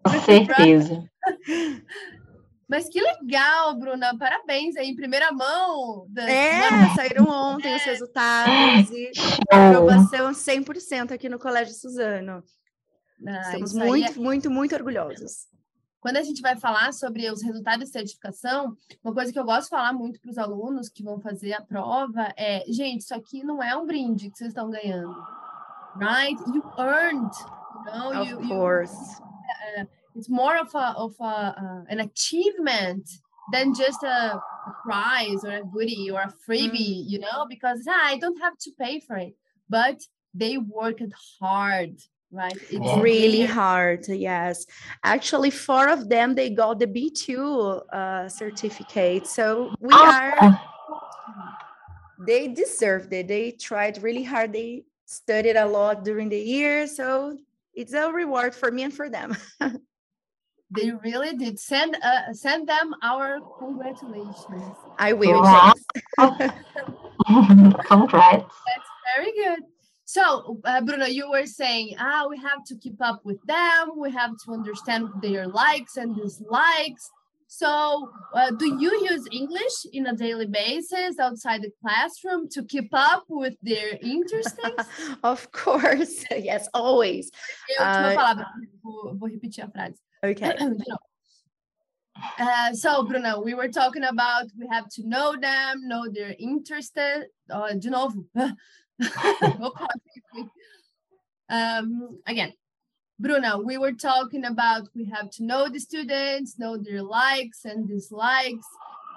Com 0.05 0.21
certeza. 0.21 1.05
Mas 2.69 2.89
que 2.89 3.01
legal, 3.01 3.79
Bruna. 3.79 4.17
Parabéns 4.19 4.77
aí, 4.77 4.89
em 4.89 4.97
primeira 4.97 5.31
mão. 5.31 6.07
Da... 6.09 6.29
É, 6.29 6.69
saíram 6.97 7.25
ontem 7.29 7.73
é. 7.73 7.77
os 7.77 7.83
resultados 7.83 8.91
e 8.91 9.13
aprovação 9.51 10.33
100% 10.33 11.13
aqui 11.13 11.29
no 11.29 11.39
Colégio 11.39 11.75
Suzano. 11.75 12.43
Ah, 13.27 13.41
Estamos 13.43 13.73
muito, 13.73 14.13
é... 14.13 14.15
muito, 14.21 14.51
muito 14.51 14.75
orgulhosos. 14.75 15.47
Quando 16.07 16.19
a 16.19 16.23
gente 16.23 16.41
vai 16.41 16.55
falar 16.55 16.93
sobre 16.93 17.29
os 17.29 17.43
resultados 17.43 17.87
de 17.87 17.91
certificação, 17.91 18.77
uma 19.03 19.13
coisa 19.13 19.33
que 19.33 19.39
eu 19.41 19.45
gosto 19.45 19.65
de 19.65 19.71
falar 19.71 19.93
muito 19.93 20.21
para 20.21 20.31
os 20.31 20.39
alunos 20.39 20.89
que 20.89 21.03
vão 21.03 21.19
fazer 21.19 21.53
a 21.53 21.61
prova 21.61 22.33
é, 22.37 22.65
gente, 22.69 23.01
isso 23.01 23.13
aqui 23.13 23.43
não 23.43 23.61
é 23.61 23.77
um 23.77 23.85
brinde 23.85 24.31
que 24.31 24.39
vocês 24.39 24.51
estão 24.51 24.71
ganhando, 24.71 25.13
right? 25.97 26.41
You 26.55 26.63
earned, 26.79 27.35
you 27.75 27.93
know, 27.93 28.23
of 28.23 28.31
you, 28.31 28.39
course. 28.47 28.95
You, 29.19 29.83
uh, 29.83 29.87
it's 30.15 30.29
more 30.29 30.57
of 30.61 30.73
a 30.77 30.95
of 30.97 31.17
a 31.21 31.57
uh, 31.59 31.85
an 31.93 31.99
achievement 31.99 33.03
than 33.51 33.75
just 33.75 34.05
a, 34.05 34.37
a, 34.37 34.71
prize 34.85 35.45
or 35.45 35.57
a 35.57 35.65
goodie 35.65 36.13
or 36.13 36.21
a 36.21 36.33
freebie, 36.49 37.03
mm. 37.03 37.11
you 37.11 37.19
know, 37.19 37.47
because 37.49 37.85
ah, 37.89 38.13
I 38.13 38.17
don't 38.19 38.41
have 38.41 38.57
to 38.59 38.71
pay 38.79 39.01
for 39.01 39.17
it, 39.17 39.35
but 39.69 39.99
they 40.33 40.57
worked 40.57 41.13
hard 41.41 41.97
right? 42.37 42.57
It's 42.71 42.99
really 43.03 43.45
hard. 43.45 44.07
Yes, 44.09 44.67
actually, 45.03 45.51
four 45.51 45.89
of 45.89 46.09
them 46.09 46.35
they 46.35 46.51
got 46.51 46.79
the 46.79 46.87
B 46.87 47.11
two 47.11 47.83
uh, 47.93 48.29
certificate. 48.29 49.27
So 49.27 49.75
we 49.81 49.91
oh. 49.93 50.07
are. 50.07 50.61
They 52.27 52.49
deserved 52.49 53.13
it. 53.13 53.29
They 53.29 53.51
tried 53.53 54.03
really 54.03 54.25
hard. 54.25 54.53
They 54.53 54.85
studied 55.05 55.57
a 55.57 55.67
lot 55.67 56.05
during 56.05 56.29
the 56.29 56.39
year, 56.39 56.87
so 56.87 57.37
it's 57.75 57.93
a 57.93 58.11
reward 58.11 58.55
for 58.55 58.71
me 58.71 58.85
and 58.85 58.95
for 58.95 59.11
them. 59.11 59.37
they 60.71 60.91
really 61.05 61.37
did. 61.37 61.61
Send 61.61 61.97
uh, 62.03 62.33
send 62.33 62.69
them 62.69 62.95
our 63.03 63.39
congratulations. 63.59 64.77
I 64.99 65.13
will. 65.13 65.43
Congrats. 67.85 68.55
That's 68.67 68.89
very 69.15 69.33
good. 69.33 69.61
So, 70.07 70.61
uh, 70.65 70.81
Bruno, 70.83 71.07
you 71.07 71.29
were 71.29 71.47
saying, 71.47 71.97
ah, 71.99 72.27
we 72.31 72.39
have 72.39 72.63
to 72.67 72.77
keep 72.77 73.03
up 73.03 73.21
with 73.25 73.43
them. 73.43 73.91
We 73.97 74.13
have 74.13 74.35
to 74.45 74.53
understand 74.53 75.09
their 75.21 75.49
likes 75.49 75.97
and 75.97 76.15
dislikes. 76.15 77.11
So, 77.49 78.11
uh, 78.33 78.53
do 78.53 78.77
you 78.79 79.09
use 79.11 79.27
English 79.33 79.87
in 79.93 80.07
a 80.07 80.15
daily 80.15 80.47
basis 80.47 81.19
outside 81.19 81.63
the 81.63 81.73
classroom 81.81 82.49
to 82.51 82.63
keep 82.65 82.91
up 82.93 83.25
with 83.29 83.55
their 83.63 83.99
interests? 84.01 84.57
of 85.25 85.51
course, 85.51 86.25
yes, 86.31 86.69
always. 86.73 87.31
Uh, 87.79 88.45
vou, 88.83 89.29
repetir 89.29 89.65
a 89.65 89.69
frase. 89.69 89.99
Okay. 90.23 90.53
Uh, 92.39 92.73
so, 92.73 93.05
Bruno, 93.05 93.41
we 93.41 93.55
were 93.55 93.69
talking 93.69 94.05
about 94.05 94.47
we 94.59 94.67
have 94.71 94.89
to 94.91 95.07
know 95.07 95.37
them, 95.41 95.89
know 95.89 96.09
their 96.11 96.35
interests. 96.39 96.99
Uh, 97.51 97.73
de 97.75 97.91
novo, 97.91 98.25
um, 101.49 102.19
again, 102.27 102.53
Bruna, 103.19 103.59
we 103.59 103.79
were 103.79 103.93
talking 103.93 104.45
about 104.45 104.89
we 104.95 105.07
have 105.07 105.31
to 105.33 105.45
know 105.45 105.69
the 105.69 105.81
students, 105.81 106.59
know 106.59 106.77
their 106.77 107.03
likes 107.03 107.65
and 107.65 107.89
dislikes. 107.89 108.67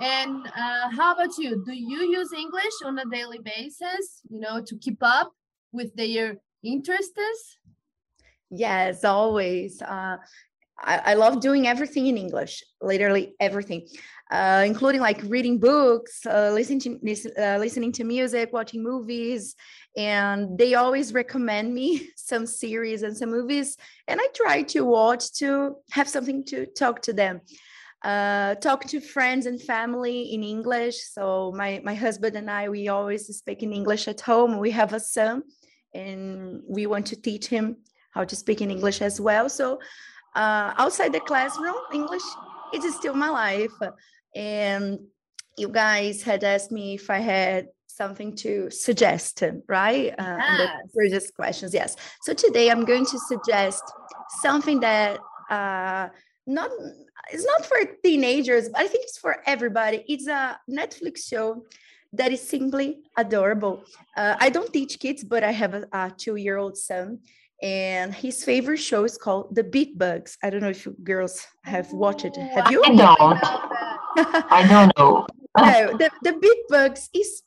And 0.02 0.48
uh, 0.48 0.90
how 0.92 1.14
about 1.14 1.38
you? 1.38 1.62
Do 1.66 1.74
you 1.74 2.10
use 2.10 2.32
English 2.32 2.74
on 2.86 2.98
a 3.00 3.06
daily 3.06 3.40
basis, 3.40 4.22
you 4.30 4.40
know, 4.40 4.62
to 4.62 4.78
keep 4.78 5.00
up 5.02 5.34
with 5.74 5.94
their 5.96 6.38
interests? 6.64 7.58
Yes, 8.50 9.04
always. 9.04 9.82
Uh, 9.82 10.18
I, 10.82 11.12
I 11.12 11.14
love 11.16 11.42
doing 11.42 11.68
everything 11.68 12.08
in 12.08 12.18
English, 12.18 12.64
literally 12.82 13.34
everything 13.40 13.88
uh, 14.32 14.64
including 14.66 15.02
like 15.02 15.22
reading 15.24 15.58
books, 15.58 16.26
uh, 16.26 16.52
listening 16.54 16.80
to 16.80 17.34
uh, 17.38 17.58
listening 17.58 17.92
to 17.94 18.04
music, 18.04 18.54
watching 18.54 18.84
movies, 18.84 19.56
and 19.98 20.58
they 20.58 20.76
always 20.76 21.14
recommend 21.14 21.74
me 21.74 22.10
some 22.16 22.46
series 22.46 23.02
and 23.02 23.18
some 23.18 23.32
movies, 23.32 23.78
and 24.08 24.20
I 24.22 24.28
try 24.36 24.62
to 24.64 24.86
watch 24.86 25.34
to 25.40 25.78
have 25.92 26.08
something 26.08 26.44
to 26.46 26.66
talk 26.68 27.02
to 27.04 27.14
them. 27.14 27.42
Uh, 28.04 28.56
talk 28.56 28.86
to 28.86 29.02
friends 29.02 29.46
and 29.46 29.62
family 29.62 30.34
in 30.34 30.44
English. 30.44 30.98
So 31.12 31.52
my 31.56 31.82
my 31.84 31.96
husband 31.96 32.36
and 32.36 32.50
I 32.50 32.70
we 32.70 32.88
always 32.88 33.26
speak 33.36 33.64
in 33.64 33.74
English 33.74 34.08
at 34.08 34.22
home. 34.22 34.60
We 34.60 34.72
have 34.72 34.94
a 34.94 35.00
son, 35.00 35.42
and 35.94 36.62
we 36.68 36.86
want 36.86 37.08
to 37.08 37.20
teach 37.20 37.48
him 37.48 37.78
how 38.12 38.26
to 38.26 38.36
speak 38.36 38.62
in 38.62 38.70
English 38.70 39.02
as 39.02 39.20
well. 39.20 39.50
So 39.50 39.80
uh, 40.36 40.74
outside 40.78 41.14
the 41.14 41.20
classroom, 41.20 41.76
English 41.94 42.24
is 42.74 42.96
still 42.96 43.14
my 43.14 43.30
life 43.30 43.72
and 44.36 45.00
you 45.58 45.70
guys 45.70 46.22
had 46.22 46.44
asked 46.44 46.72
me 46.72 46.96
if 46.96 47.10
I 47.10 47.20
had 47.20 47.68
something 47.88 48.36
to 48.38 48.70
suggest, 48.70 49.44
right? 49.68 50.14
Uh, 50.18 50.38
yes. 50.40 50.70
previous 50.96 51.32
questions, 51.32 51.74
yes. 51.74 51.96
So 52.22 52.34
today 52.34 52.70
I'm 52.72 52.86
going 52.86 53.06
to 53.06 53.20
suggest 53.20 53.84
something 54.42 54.80
that 54.80 55.20
uh, 55.50 56.08
not 56.48 56.70
it's 57.32 57.46
not 57.46 57.66
for 57.66 57.78
teenagers, 58.04 58.70
but 58.70 58.82
I 58.82 58.88
think 58.88 59.04
it's 59.04 59.18
for 59.18 59.38
everybody. 59.46 60.04
It's 60.08 60.28
a 60.28 60.60
Netflix 60.70 61.28
show 61.28 61.66
that 62.14 62.32
is 62.32 62.42
simply 62.42 63.02
adorable. 63.18 63.84
Uh, 64.18 64.36
I 64.40 64.50
don't 64.50 64.72
teach 64.74 65.00
kids, 65.00 65.24
but 65.24 65.44
I 65.44 65.52
have 65.52 65.74
a, 65.76 65.86
a 65.92 66.12
two-year-old 66.18 66.78
son, 66.78 67.20
and 67.62 68.14
his 68.14 68.44
favorite 68.44 68.78
show 68.78 69.04
is 69.04 69.18
called 69.18 69.56
The 69.56 69.64
Beat 69.64 69.98
Bugs. 69.98 70.38
I 70.44 70.50
don't 70.50 70.62
know 70.62 70.70
if 70.70 70.86
you 70.86 70.96
girls 71.04 71.46
have 71.64 71.92
watched 71.92 72.26
it. 72.26 72.36
Have 72.36 72.72
you? 72.72 72.82
I 72.86 72.96
don't. 72.96 73.40
I 74.52 74.68
don't 74.68 74.98
know. 74.98 75.28
no, 75.58 75.98
the, 75.98 76.10
the 76.24 76.34
Beat 76.34 76.68
Bugs 76.70 77.10
is 77.14 77.44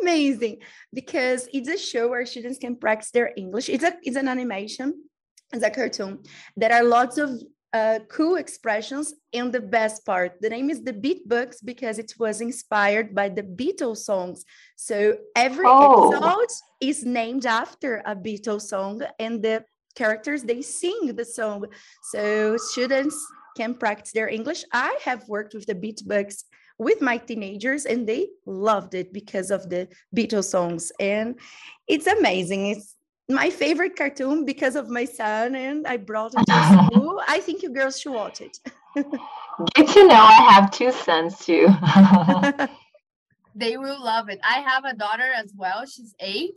amazing 0.00 0.58
because 0.92 1.48
it's 1.52 1.68
a 1.68 1.78
show 1.78 2.08
where 2.08 2.26
students 2.26 2.58
can 2.58 2.76
practice 2.76 3.10
their 3.10 3.32
English. 3.36 3.68
It's 3.68 3.84
a 3.84 3.94
it's 4.02 4.16
an 4.16 4.28
animation, 4.28 5.04
it's 5.52 5.64
a 5.64 5.70
cartoon. 5.70 6.20
There 6.56 6.72
are 6.72 6.84
lots 6.84 7.18
of 7.18 7.30
uh, 7.74 7.98
cool 8.08 8.36
expressions, 8.36 9.14
and 9.32 9.52
the 9.52 9.60
best 9.60 10.06
part, 10.06 10.40
the 10.40 10.48
name 10.48 10.70
is 10.70 10.82
the 10.82 10.92
Beat 10.92 11.28
Bugs 11.28 11.60
because 11.60 11.98
it 11.98 12.14
was 12.18 12.40
inspired 12.40 13.14
by 13.14 13.28
the 13.28 13.42
Beatles 13.42 13.98
songs. 13.98 14.44
So 14.76 15.18
every 15.34 15.66
oh. 15.66 16.12
episode 16.12 16.54
is 16.80 17.04
named 17.04 17.46
after 17.46 18.00
a 18.06 18.14
Beatles 18.14 18.62
song, 18.62 19.02
and 19.18 19.42
the 19.42 19.64
characters 19.96 20.44
they 20.44 20.62
sing 20.62 21.14
the 21.16 21.24
song. 21.24 21.66
So 22.12 22.56
students 22.56 23.16
can 23.56 23.74
practice 23.74 24.12
their 24.12 24.28
English. 24.28 24.64
I 24.72 24.96
have 25.04 25.28
worked 25.28 25.54
with 25.54 25.66
the 25.66 25.74
Beat 25.74 26.02
Bugs 26.06 26.44
with 26.78 27.00
my 27.00 27.16
teenagers 27.16 27.86
and 27.86 28.06
they 28.06 28.28
loved 28.46 28.94
it 28.94 29.12
because 29.12 29.50
of 29.50 29.70
the 29.70 29.88
Beatles 30.14 30.46
songs. 30.46 30.90
And 30.98 31.38
it's 31.86 32.08
amazing. 32.08 32.66
It's 32.66 32.96
my 33.28 33.48
favorite 33.50 33.96
cartoon 33.96 34.44
because 34.44 34.76
of 34.76 34.88
my 34.88 35.04
son 35.04 35.54
and 35.54 35.86
I 35.86 35.96
brought 35.96 36.34
it 36.34 36.44
to 36.46 36.88
school. 36.92 37.20
I 37.26 37.40
think 37.40 37.62
you 37.62 37.70
girls 37.70 38.00
should 38.00 38.12
watch 38.12 38.40
it. 38.40 38.58
Good 38.94 39.88
to 39.88 40.06
know 40.06 40.14
I 40.14 40.50
have 40.52 40.70
two 40.70 40.92
sons 40.92 41.38
too. 41.38 41.68
they 43.54 43.76
will 43.76 44.02
love 44.02 44.28
it. 44.28 44.40
I 44.42 44.60
have 44.60 44.84
a 44.84 44.94
daughter 44.94 45.30
as 45.34 45.52
well. 45.56 45.86
She's 45.86 46.14
eight. 46.20 46.54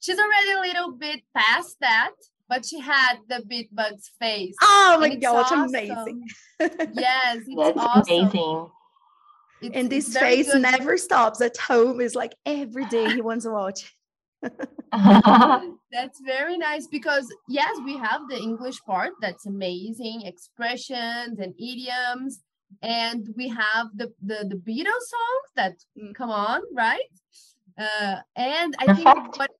She's 0.00 0.18
already 0.18 0.52
a 0.52 0.60
little 0.60 0.92
bit 0.92 1.20
past 1.36 1.76
that, 1.80 2.12
but 2.48 2.64
she 2.64 2.80
had 2.80 3.16
the 3.28 3.42
Beat 3.46 3.74
Bugs 3.74 4.10
face. 4.20 4.54
Oh 4.62 4.96
my 5.00 5.14
god, 5.16 5.44
awesome. 5.44 5.64
amazing. 5.64 6.24
yes, 6.60 7.38
it's 7.46 7.56
That's 7.56 7.78
awesome. 7.78 8.18
amazing. 8.18 8.70
It's, 9.60 9.76
and 9.76 9.90
this 9.90 10.16
face 10.16 10.52
good. 10.52 10.62
never 10.62 10.96
stops 10.96 11.40
at 11.40 11.56
home. 11.56 12.00
It's 12.00 12.14
like 12.14 12.34
every 12.46 12.86
day 12.86 13.10
he 13.12 13.20
wants 13.20 13.44
to 13.44 13.50
watch. 13.50 13.92
that's 15.92 16.20
very 16.24 16.58
nice 16.58 16.86
because 16.86 17.32
yes, 17.48 17.76
we 17.84 17.96
have 17.96 18.22
the 18.28 18.38
English 18.38 18.80
part 18.82 19.12
that's 19.20 19.46
amazing, 19.46 20.22
expressions 20.24 21.38
and 21.38 21.54
idioms, 21.58 22.42
and 22.82 23.28
we 23.36 23.48
have 23.48 23.88
the 23.94 24.12
the, 24.22 24.46
the 24.48 24.56
Beatles 24.56 25.06
songs 25.14 25.48
that 25.56 25.74
mm. 26.00 26.14
come 26.14 26.30
on, 26.30 26.62
right? 26.74 27.10
Uh, 27.78 28.16
and 28.36 28.74
I 28.78 28.86
Perfect. 28.86 29.04
think 29.04 29.38
what 29.38 29.50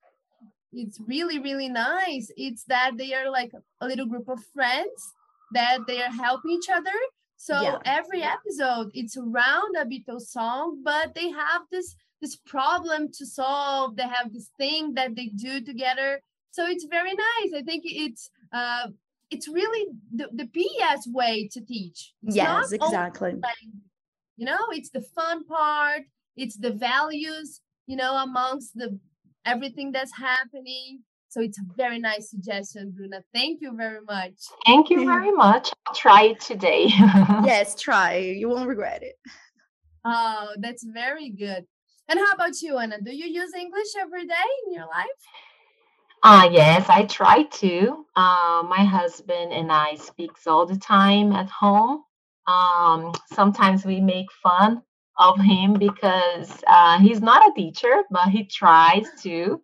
it's 0.72 1.00
really 1.06 1.38
really 1.38 1.68
nice 1.68 2.30
it's 2.36 2.64
that 2.64 2.92
they 2.96 3.14
are 3.14 3.30
like 3.30 3.52
a 3.80 3.86
little 3.86 4.06
group 4.06 4.28
of 4.28 4.38
friends 4.52 5.14
that 5.52 5.78
they 5.86 6.02
are 6.02 6.12
helping 6.12 6.50
each 6.50 6.68
other 6.68 6.92
so 7.36 7.60
yeah. 7.60 7.78
every 7.84 8.22
episode 8.22 8.90
it's 8.92 9.16
around 9.16 9.76
a 9.76 9.84
Beatles 9.86 10.28
song 10.28 10.82
but 10.84 11.14
they 11.14 11.30
have 11.30 11.62
this 11.70 11.96
this 12.20 12.36
problem 12.36 13.08
to 13.12 13.26
solve 13.26 13.96
they 13.96 14.02
have 14.02 14.32
this 14.32 14.50
thing 14.58 14.94
that 14.94 15.14
they 15.14 15.26
do 15.26 15.60
together 15.60 16.20
so 16.50 16.66
it's 16.66 16.86
very 16.90 17.14
nice 17.14 17.52
i 17.54 17.62
think 17.62 17.82
it's 17.84 18.30
uh 18.52 18.86
it's 19.30 19.48
really 19.48 19.86
the, 20.14 20.28
the 20.32 20.46
PES 20.46 21.08
way 21.08 21.48
to 21.52 21.60
teach. 21.60 22.14
It's 22.22 22.36
yes, 22.36 22.72
exactly. 22.72 23.34
you 24.36 24.46
know, 24.46 24.58
it's 24.72 24.90
the 24.90 25.02
fun 25.02 25.44
part, 25.44 26.02
it's 26.36 26.56
the 26.56 26.70
values, 26.72 27.60
you 27.86 27.96
know, 27.96 28.16
amongst 28.16 28.74
the 28.74 28.98
everything 29.44 29.92
that's 29.92 30.16
happening. 30.16 31.00
So 31.30 31.42
it's 31.42 31.58
a 31.58 31.62
very 31.76 31.98
nice 31.98 32.30
suggestion, 32.30 32.92
Bruna. 32.96 33.22
Thank 33.34 33.60
you 33.60 33.76
very 33.76 34.00
much. 34.00 34.32
Thank 34.64 34.88
you 34.88 35.04
very 35.06 35.30
much. 35.30 35.70
I'll 35.86 35.94
try 35.94 36.22
it 36.22 36.40
today. 36.40 36.84
yes, 37.44 37.78
try. 37.78 38.16
You 38.16 38.48
won't 38.48 38.68
regret 38.68 39.02
it. 39.02 39.16
Oh, 40.04 40.54
that's 40.58 40.84
very 40.84 41.30
good. 41.30 41.66
And 42.08 42.18
how 42.18 42.32
about 42.32 42.60
you, 42.62 42.78
Anna? 42.78 43.00
Do 43.00 43.14
you 43.14 43.26
use 43.26 43.52
English 43.54 43.88
every 43.98 44.26
day 44.26 44.48
in 44.66 44.72
your 44.72 44.86
life? 44.86 45.06
Uh, 46.22 46.48
yes, 46.50 46.88
I 46.88 47.04
try 47.04 47.44
to. 47.44 48.06
Uh, 48.16 48.64
my 48.68 48.84
husband 48.84 49.52
and 49.52 49.70
I 49.70 49.94
speaks 49.96 50.46
all 50.46 50.66
the 50.66 50.78
time 50.78 51.32
at 51.32 51.48
home. 51.50 52.02
Um, 52.46 53.12
sometimes 53.34 53.84
we 53.84 54.00
make 54.00 54.26
fun 54.42 54.82
of 55.18 55.38
him 55.38 55.74
because 55.74 56.62
uh, 56.66 56.98
he's 56.98 57.20
not 57.20 57.46
a 57.46 57.52
teacher, 57.54 58.02
but 58.10 58.28
he 58.28 58.44
tries 58.44 59.06
to, 59.22 59.60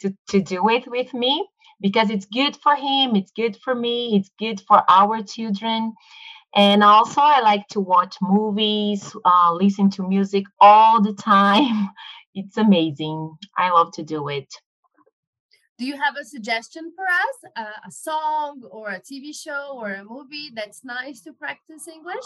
to 0.00 0.14
to 0.28 0.40
do 0.40 0.68
it 0.70 0.90
with 0.90 1.12
me 1.12 1.46
because 1.80 2.10
it's 2.10 2.26
good 2.26 2.56
for 2.56 2.74
him, 2.74 3.14
it's 3.16 3.32
good 3.32 3.56
for 3.62 3.74
me, 3.74 4.16
it's 4.16 4.30
good 4.38 4.60
for 4.66 4.82
our 4.88 5.22
children. 5.22 5.92
And 6.54 6.82
also, 6.82 7.20
I 7.20 7.40
like 7.40 7.66
to 7.68 7.80
watch 7.80 8.16
movies, 8.20 9.14
uh, 9.24 9.52
listen 9.54 9.88
to 9.90 10.06
music 10.06 10.44
all 10.60 11.02
the 11.02 11.14
time. 11.14 11.90
It's 12.34 12.56
amazing. 12.56 13.36
I 13.58 13.68
love 13.72 13.92
to 13.92 14.02
do 14.02 14.28
it. 14.28 14.48
Do 15.78 15.84
you 15.84 16.00
have 16.00 16.16
a 16.16 16.24
suggestion 16.24 16.92
for 16.96 17.04
us? 17.04 17.52
Uh, 17.56 17.88
a 17.88 17.90
song 17.90 18.62
or 18.70 18.88
a 18.88 19.00
TV 19.00 19.36
show 19.36 19.76
or 19.78 19.92
a 19.92 20.04
movie 20.04 20.50
that's 20.54 20.82
nice 20.82 21.20
to 21.22 21.34
practice 21.34 21.88
English? 21.88 22.24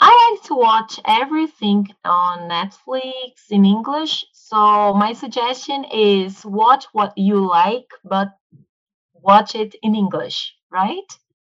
I 0.00 0.30
like 0.30 0.46
to 0.48 0.54
watch 0.54 1.00
everything 1.06 1.88
on 2.04 2.50
Netflix 2.50 3.50
in 3.50 3.64
English. 3.64 4.24
So 4.32 4.92
my 4.94 5.12
suggestion 5.12 5.84
is 5.84 6.44
watch 6.44 6.84
what 6.92 7.16
you 7.16 7.46
like, 7.46 7.88
but 8.04 8.28
watch 9.14 9.54
it 9.54 9.74
in 9.82 9.94
English, 9.94 10.54
right? 10.70 11.10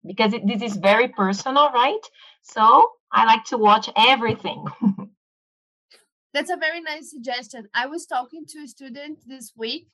Because 0.05 0.33
it, 0.33 0.47
this 0.47 0.63
is 0.63 0.77
very 0.77 1.09
personal, 1.09 1.71
right? 1.73 2.01
So 2.43 2.91
I 3.13 3.25
like 3.25 3.45
to 3.47 3.59
watch 3.59 3.89
everything. 3.97 4.65
That's 6.35 6.51
a 6.51 6.57
very 6.57 6.81
nice 6.81 7.11
suggestion. 7.11 7.69
I 7.75 7.87
was 7.87 8.07
talking 8.07 8.45
to 8.49 8.61
a 8.61 8.69
student 8.69 9.19
this 9.27 9.53
week 9.57 9.89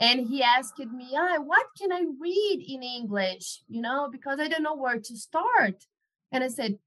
and 0.00 0.26
he 0.28 0.42
asked 0.42 0.78
me, 0.78 1.10
ah, 1.14 1.36
what 1.40 1.66
can 1.78 1.92
I 1.92 2.04
read 2.20 2.64
in 2.66 2.82
English? 2.82 3.62
You 3.68 3.82
know, 3.82 4.08
because 4.10 4.40
I 4.40 4.48
don't 4.48 4.62
know 4.62 4.76
where 4.76 4.98
to 4.98 5.16
start. 5.16 5.84
And 6.32 6.42
I 6.42 6.48
said, 6.48 6.78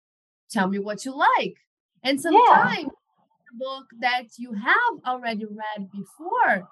tell 0.49 0.67
me 0.67 0.79
what 0.79 1.05
you 1.05 1.15
like. 1.15 1.57
And 2.03 2.19
sometimes 2.19 2.77
yeah. 2.79 2.85
a 2.85 3.57
book 3.57 3.85
that 3.99 4.25
you 4.37 4.53
have 4.53 4.93
already 5.05 5.45
read 5.45 5.89
before, 5.91 6.67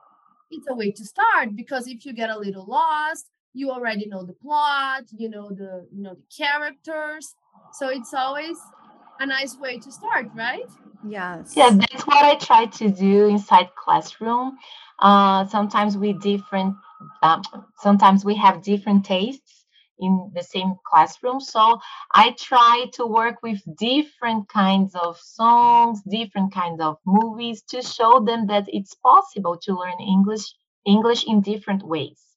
it's 0.52 0.68
a 0.70 0.76
way 0.76 0.92
to 0.92 1.06
start 1.06 1.56
because 1.56 1.88
if 1.88 2.06
you 2.06 2.14
get 2.14 2.30
a 2.30 2.38
little 2.38 2.66
lost, 2.66 3.30
you 3.56 3.72
already 3.72 4.08
know 4.08 4.24
the 4.24 4.34
plot, 4.34 5.04
you 5.18 5.30
know 5.30 5.50
the 5.50 5.88
you 5.92 6.04
know 6.04 6.16
the 6.16 6.28
characters. 6.36 7.36
So 7.74 7.90
it's 7.90 8.14
always 8.14 8.58
a 9.20 9.26
nice 9.26 9.58
way 9.58 9.80
to 9.80 9.92
start, 9.92 10.28
right? 10.36 10.70
Yes. 11.08 11.54
Yeah, 11.56 11.72
that's 11.72 12.06
what 12.06 12.26
I 12.26 12.36
try 12.36 12.66
to 12.66 12.90
do 12.90 13.28
inside 13.28 13.70
classroom. 13.76 14.58
Uh, 15.00 15.46
sometimes 15.46 15.98
we 15.98 16.14
different, 16.14 16.76
um, 17.22 17.42
sometimes 17.80 18.26
we 18.26 18.36
have 18.36 18.62
different 18.64 19.06
tastes 19.06 19.66
in 20.00 20.32
the 20.34 20.44
same 20.44 20.76
classroom. 20.86 21.40
So 21.40 21.80
I 22.14 22.36
try 22.38 22.88
to 22.94 23.06
work 23.06 23.42
with 23.42 23.62
different 23.78 24.50
kinds 24.50 24.96
of 24.96 25.18
songs, 25.18 26.02
different 26.10 26.54
kinds 26.54 26.82
of 26.82 26.98
movies 27.06 27.62
to 27.70 27.82
show 27.82 28.20
them 28.20 28.48
that 28.48 28.66
it's 28.68 28.96
possible 28.96 29.58
to 29.64 29.78
learn 29.78 30.00
English 30.00 30.54
English 30.86 31.26
in 31.26 31.42
different 31.42 31.84
ways. 31.84 32.35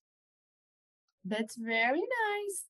That's 1.28 1.56
very 1.56 2.00
nice. 2.00 2.64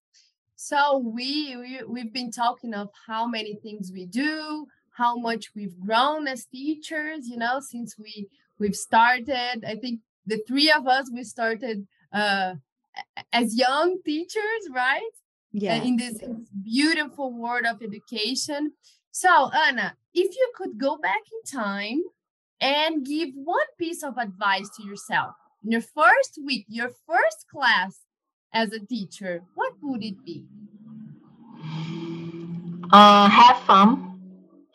So 0.56 0.98
we, 0.98 1.56
we 1.56 1.80
we've 1.86 2.12
been 2.12 2.32
talking 2.32 2.74
of 2.74 2.88
how 3.06 3.26
many 3.26 3.54
things 3.62 3.92
we 3.92 4.06
do, 4.06 4.66
how 4.96 5.16
much 5.16 5.50
we've 5.54 5.78
grown 5.78 6.26
as 6.26 6.46
teachers, 6.46 7.28
you 7.28 7.36
know, 7.36 7.60
since 7.60 7.96
we 7.96 8.28
we've 8.58 8.74
started. 8.74 9.64
I 9.66 9.76
think 9.76 10.00
the 10.26 10.42
three 10.48 10.70
of 10.70 10.86
us 10.86 11.10
we 11.14 11.22
started 11.22 11.86
uh, 12.12 12.54
as 13.32 13.56
young 13.56 13.98
teachers 14.04 14.62
right? 14.74 15.10
Yeah. 15.52 15.82
in 15.82 15.96
this 15.96 16.22
beautiful 16.62 17.32
world 17.32 17.64
of 17.64 17.80
education. 17.82 18.72
So 19.12 19.50
anna 19.52 19.94
if 20.12 20.34
you 20.36 20.52
could 20.56 20.78
go 20.78 20.98
back 20.98 21.22
in 21.32 21.60
time 21.60 22.02
and 22.60 23.06
give 23.06 23.30
one 23.34 23.70
piece 23.78 24.02
of 24.02 24.18
advice 24.18 24.68
to 24.76 24.84
yourself 24.84 25.34
in 25.64 25.70
your 25.70 25.80
first 25.80 26.38
week 26.44 26.66
your 26.68 26.90
first 27.06 27.46
class 27.50 28.00
as 28.52 28.72
a 28.72 28.80
teacher 28.80 29.42
what 29.54 29.74
would 29.82 30.04
it 30.04 30.24
be? 30.24 30.44
Uh, 32.92 33.28
have 33.28 33.58
fun. 33.60 34.20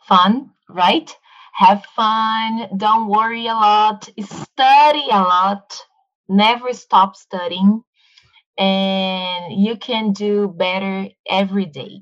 Fun 0.08 0.50
right? 0.68 1.10
Have 1.54 1.84
fun, 1.94 2.68
don't 2.76 3.08
worry 3.08 3.46
a 3.46 3.54
lot, 3.54 4.08
study 4.20 5.04
a 5.10 5.20
lot, 5.22 5.78
never 6.28 6.72
stop 6.72 7.14
studying, 7.14 7.82
and 8.58 9.54
you 9.62 9.76
can 9.76 10.12
do 10.12 10.48
better 10.48 11.08
every 11.30 11.66
day. 11.66 12.00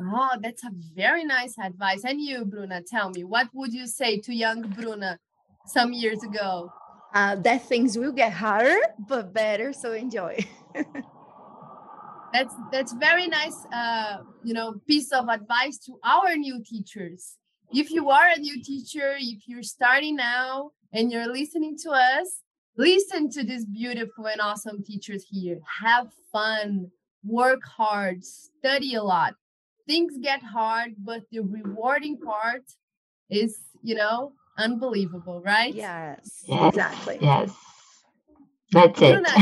Oh, 0.00 0.30
that's 0.40 0.64
a 0.64 0.70
very 0.96 1.24
nice 1.24 1.54
advice. 1.58 2.02
And 2.04 2.20
you, 2.20 2.44
Bruna, 2.44 2.82
tell 2.82 3.10
me, 3.10 3.24
what 3.24 3.48
would 3.52 3.72
you 3.72 3.86
say 3.86 4.18
to 4.20 4.34
young 4.34 4.62
Bruna 4.62 5.18
some 5.66 5.92
years 5.92 6.24
ago? 6.24 6.72
Uh, 7.14 7.36
that 7.36 7.68
things 7.68 7.98
will 7.98 8.12
get 8.12 8.32
harder, 8.32 8.78
but 8.98 9.32
better. 9.34 9.72
So 9.72 9.92
enjoy. 9.92 10.38
that's 12.32 12.54
that's 12.70 12.92
very 12.94 13.26
nice. 13.26 13.66
Uh, 13.72 14.18
you 14.42 14.54
know, 14.54 14.80
piece 14.86 15.12
of 15.12 15.28
advice 15.28 15.78
to 15.86 15.98
our 16.04 16.34
new 16.36 16.62
teachers 16.64 17.36
if 17.72 17.90
you 17.90 18.10
are 18.10 18.28
a 18.28 18.38
new 18.38 18.62
teacher, 18.62 19.16
if 19.18 19.48
you're 19.48 19.62
starting 19.62 20.16
now 20.16 20.72
and 20.92 21.10
you're 21.10 21.26
listening 21.26 21.76
to 21.78 21.90
us, 21.90 22.42
listen 22.76 23.30
to 23.30 23.42
these 23.42 23.64
beautiful 23.64 24.26
and 24.26 24.40
awesome 24.40 24.82
teachers 24.84 25.24
here. 25.30 25.58
Have 25.82 26.08
fun, 26.30 26.90
work 27.24 27.60
hard, 27.64 28.24
study 28.24 28.94
a 28.94 29.02
lot. 29.02 29.34
Things 29.88 30.18
get 30.22 30.42
hard, 30.42 30.94
but 30.98 31.22
the 31.30 31.40
rewarding 31.40 32.18
part 32.18 32.64
is, 33.30 33.58
you 33.82 33.94
know, 33.94 34.32
unbelievable, 34.62 35.42
right? 35.44 35.74
Yes, 35.74 36.44
yes 36.46 36.68
exactly. 36.68 37.18
Yes. 37.20 37.52
That's 38.72 39.02
it. 39.02 39.20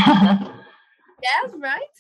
yes, 1.23 1.51
right? 1.59 1.95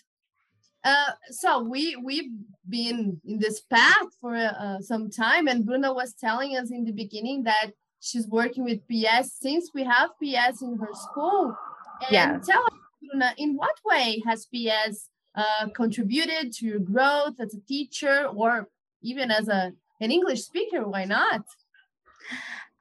Uh, 0.83 1.12
so 1.30 1.62
we 1.62 1.96
we've 1.96 2.33
been 2.68 3.20
in 3.24 3.38
this 3.38 3.61
path 3.61 4.09
for 4.20 4.35
uh, 4.35 4.80
some 4.80 5.11
time, 5.11 5.46
and 5.46 5.64
Bruna 5.66 5.92
was 5.92 6.14
telling 6.14 6.56
us 6.56 6.70
in 6.70 6.85
the 6.85 6.92
beginning 6.92 7.44
that 7.44 7.72
she's 8.00 8.26
working 8.26 8.64
with 8.64 8.87
PES 8.88 9.33
since 9.40 9.70
we 9.74 9.85
have 9.85 10.11
PES 10.22 10.62
in 10.62 10.78
her 10.78 10.92
school. 10.94 11.54
And 12.02 12.12
yeah. 12.12 12.38
tell 12.44 12.62
us, 12.62 12.78
Bruna, 13.02 13.35
in 13.37 13.56
what 13.56 13.76
way 13.85 14.22
has 14.26 14.46
PES 14.46 15.09
uh, 15.35 15.68
contributed 15.76 16.52
to 16.54 16.66
your 16.66 16.80
growth 16.80 17.35
as 17.38 17.54
a 17.54 17.61
teacher, 17.61 18.26
or 18.35 18.68
even 19.02 19.30
as 19.30 19.48
a 19.48 19.72
an 20.00 20.11
English 20.11 20.42
speaker? 20.42 20.88
Why 20.88 21.04
not? 21.04 21.44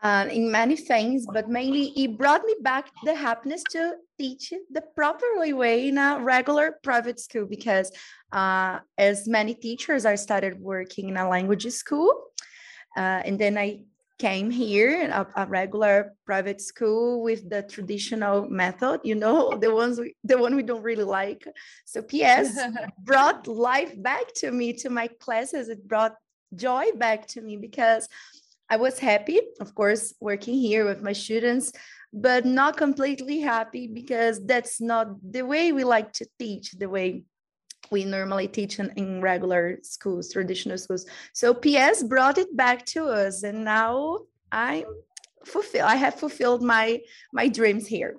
Uh, 0.02 0.26
in 0.32 0.50
many 0.50 0.78
things, 0.78 1.28
but 1.34 1.50
mainly 1.50 1.92
it 1.98 2.18
brought 2.18 2.42
me 2.46 2.56
back 2.62 2.90
the 3.04 3.14
happiness 3.14 3.62
to 3.70 3.96
teach 4.18 4.54
the 4.72 4.82
properly 4.96 5.52
way 5.52 5.90
in 5.90 5.98
a 5.98 6.18
regular 6.22 6.80
private 6.84 7.20
school 7.20 7.46
because 7.46 7.92
uh, 8.32 8.80
as 8.98 9.28
many 9.28 9.54
teachers, 9.54 10.06
I 10.06 10.16
started 10.16 10.58
working 10.58 11.10
in 11.10 11.18
a 11.18 11.28
language 11.28 11.68
school. 11.74 12.14
Uh, 12.96 13.22
and 13.26 13.38
then 13.38 13.58
I 13.58 13.84
came 14.20 14.52
here 14.52 15.10
a, 15.10 15.26
a, 15.38 15.46
regular 15.48 16.14
private 16.26 16.62
school 16.62 17.24
with 17.24 17.50
the 17.50 17.64
traditional 17.64 18.50
method 18.50 19.00
you 19.04 19.16
know 19.16 19.58
the 19.58 19.74
ones 19.74 19.98
we, 19.98 20.14
the 20.26 20.38
one 20.38 20.56
we 20.58 20.62
don't 20.62 20.84
really 20.84 21.06
like 21.06 21.48
so 21.86 22.02
PES 22.02 22.60
brought 23.00 23.48
life 23.48 23.94
back 24.04 24.34
to 24.36 24.52
me 24.52 24.74
to 24.74 24.90
my 24.90 25.08
classes 25.22 25.70
it 25.70 25.88
brought 25.88 26.16
joy 26.54 26.92
back 26.98 27.28
to 27.28 27.42
me 27.42 27.56
because 27.56 28.10
I 28.70 28.78
was 28.78 29.00
happy, 29.00 29.40
of 29.60 29.74
course, 29.74 30.14
working 30.20 30.56
here 30.56 30.86
with 30.86 31.02
my 31.02 31.14
students, 31.14 31.72
but 32.14 32.46
not 32.46 32.78
completely 32.78 33.40
happy 33.40 33.88
because 33.88 34.46
that's 34.46 34.80
not 34.80 35.08
the 35.32 35.44
way 35.44 35.72
we 35.72 35.84
like 35.84 36.14
to 36.14 36.28
teach, 36.38 36.72
the 36.74 36.90
way 36.90 37.24
we 37.92 38.06
normally 38.06 38.48
teach 38.48 38.80
in, 38.80 38.92
in 38.96 39.22
regular 39.22 39.80
schools, 39.82 40.32
traditional 40.32 40.78
schools. 40.78 41.06
So 41.34 41.54
PES 41.54 42.04
brought 42.04 42.38
it 42.38 42.56
back 42.56 42.86
to 42.88 43.06
us, 43.06 43.44
and 43.44 43.64
now 43.64 44.20
I'm 44.52 44.86
fulfill. 45.46 45.86
I 45.86 45.96
have 45.96 46.16
fulfilled 46.16 46.62
my 46.62 47.00
my 47.34 47.48
dreams 47.48 47.88
here. 47.88 48.18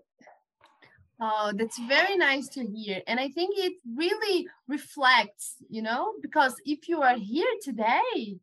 Oh, 1.23 1.53
that's 1.55 1.79
very 1.81 2.17
nice 2.17 2.49
to 2.49 2.65
hear. 2.65 3.03
And 3.07 3.21
I 3.21 3.29
think 3.29 3.59
it 3.59 3.75
really 3.95 4.49
reflects, 4.67 5.57
you 5.69 5.83
know, 5.83 6.15
because 6.23 6.55
if 6.65 6.89
you 6.89 7.03
are 7.03 7.19
here 7.19 7.53
today, 7.63 8.39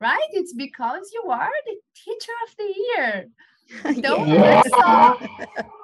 right, 0.00 0.30
it's 0.32 0.54
because 0.54 1.10
you 1.12 1.30
are 1.30 1.50
the 1.66 1.76
teacher 1.94 2.32
of 2.46 2.56
the 2.56 2.74
year. 2.86 3.28
Então, 3.96 4.26
yeah. 4.26 4.68
só, 4.68 5.20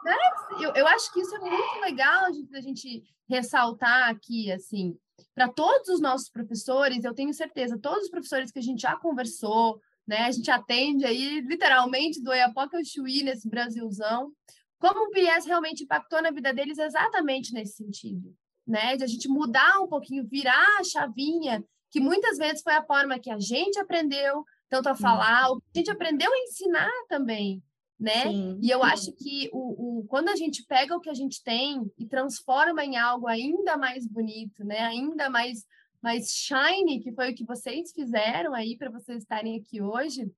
né? 0.05 0.17
eu, 0.61 0.75
eu 0.75 0.87
acho 0.89 1.13
que 1.13 1.21
isso 1.21 1.37
é 1.37 1.39
muito 1.39 1.81
legal 1.83 2.25
a 2.25 2.61
gente 2.61 3.05
ressaltar 3.29 4.11
aqui, 4.11 4.51
assim, 4.51 4.99
para 5.35 5.49
todos 5.49 5.89
os 5.89 6.01
nossos 6.01 6.29
professores, 6.29 7.05
eu 7.05 7.15
tenho 7.15 7.33
certeza, 7.33 7.79
todos 7.79 8.05
os 8.05 8.11
professores 8.11 8.51
que 8.51 8.59
a 8.59 8.63
gente 8.63 8.81
já 8.81 8.97
conversou, 8.97 9.81
né, 10.07 10.23
a 10.23 10.31
gente 10.31 10.51
atende 10.51 11.05
aí 11.05 11.41
literalmente 11.41 12.23
do 12.23 12.33
Iapoca 12.33 12.77
ao 12.77 12.85
Chuí 12.85 13.23
nesse 13.23 13.49
Brasilzão, 13.49 14.33
como 14.79 15.07
o 15.07 15.11
PS 15.11 15.47
realmente 15.47 15.85
impactou 15.85 16.23
na 16.23 16.31
vida 16.31 16.53
deles 16.53 16.79
exatamente 16.79 17.53
nesse 17.53 17.77
sentido, 17.77 18.35
né, 18.67 18.97
de 18.97 19.05
a 19.05 19.07
gente 19.07 19.29
mudar 19.29 19.81
um 19.81 19.89
pouquinho, 19.89 20.27
virar 20.27 20.79
a 20.79 20.85
chavinha, 20.85 21.65
que 21.91 22.01
muitas 22.01 22.37
vezes 22.37 22.63
foi 22.63 22.75
a 22.75 22.85
forma 22.85 23.19
que 23.19 23.31
a 23.31 23.39
gente 23.39 23.79
aprendeu 23.79 24.45
tanto 24.69 24.89
a 24.89 24.97
falar, 24.97 25.51
o 25.51 25.61
que 25.61 25.65
a 25.75 25.79
gente 25.79 25.91
aprendeu 25.91 26.33
a 26.33 26.39
ensinar 26.39 26.91
também, 27.09 27.63
né? 27.99 28.25
Sim. 28.25 28.59
E 28.61 28.71
eu 28.71 28.83
acho 28.83 29.13
que 29.13 29.49
o, 29.53 30.01
o, 30.01 30.05
quando 30.07 30.29
a 30.29 30.37
gente 30.37 30.65
pega 30.65 30.97
o 30.97 31.01
que 31.01 31.11
a 31.11 31.15
gente 31.15 31.43
tem 31.43 31.89
e 31.97 32.07
transforma 32.07 32.85
em 32.85 32.97
algo 32.97 33.29
ainda 33.29 33.77
mais 33.77 34.07
bonito, 34.07 34.65
né? 34.65 34.81
Ainda 34.81 35.31
mais 35.31 35.65
mais 36.03 36.31
shiny, 36.31 37.01
que 37.01 37.13
foi 37.13 37.33
o 37.33 37.35
que 37.35 37.45
vocês 37.45 37.91
fizeram 37.91 38.55
aí 38.55 38.77
para 38.77 38.91
vocês 38.91 39.23
estarem 39.23 39.59
aqui 39.59 39.83
hoje, 39.83 40.31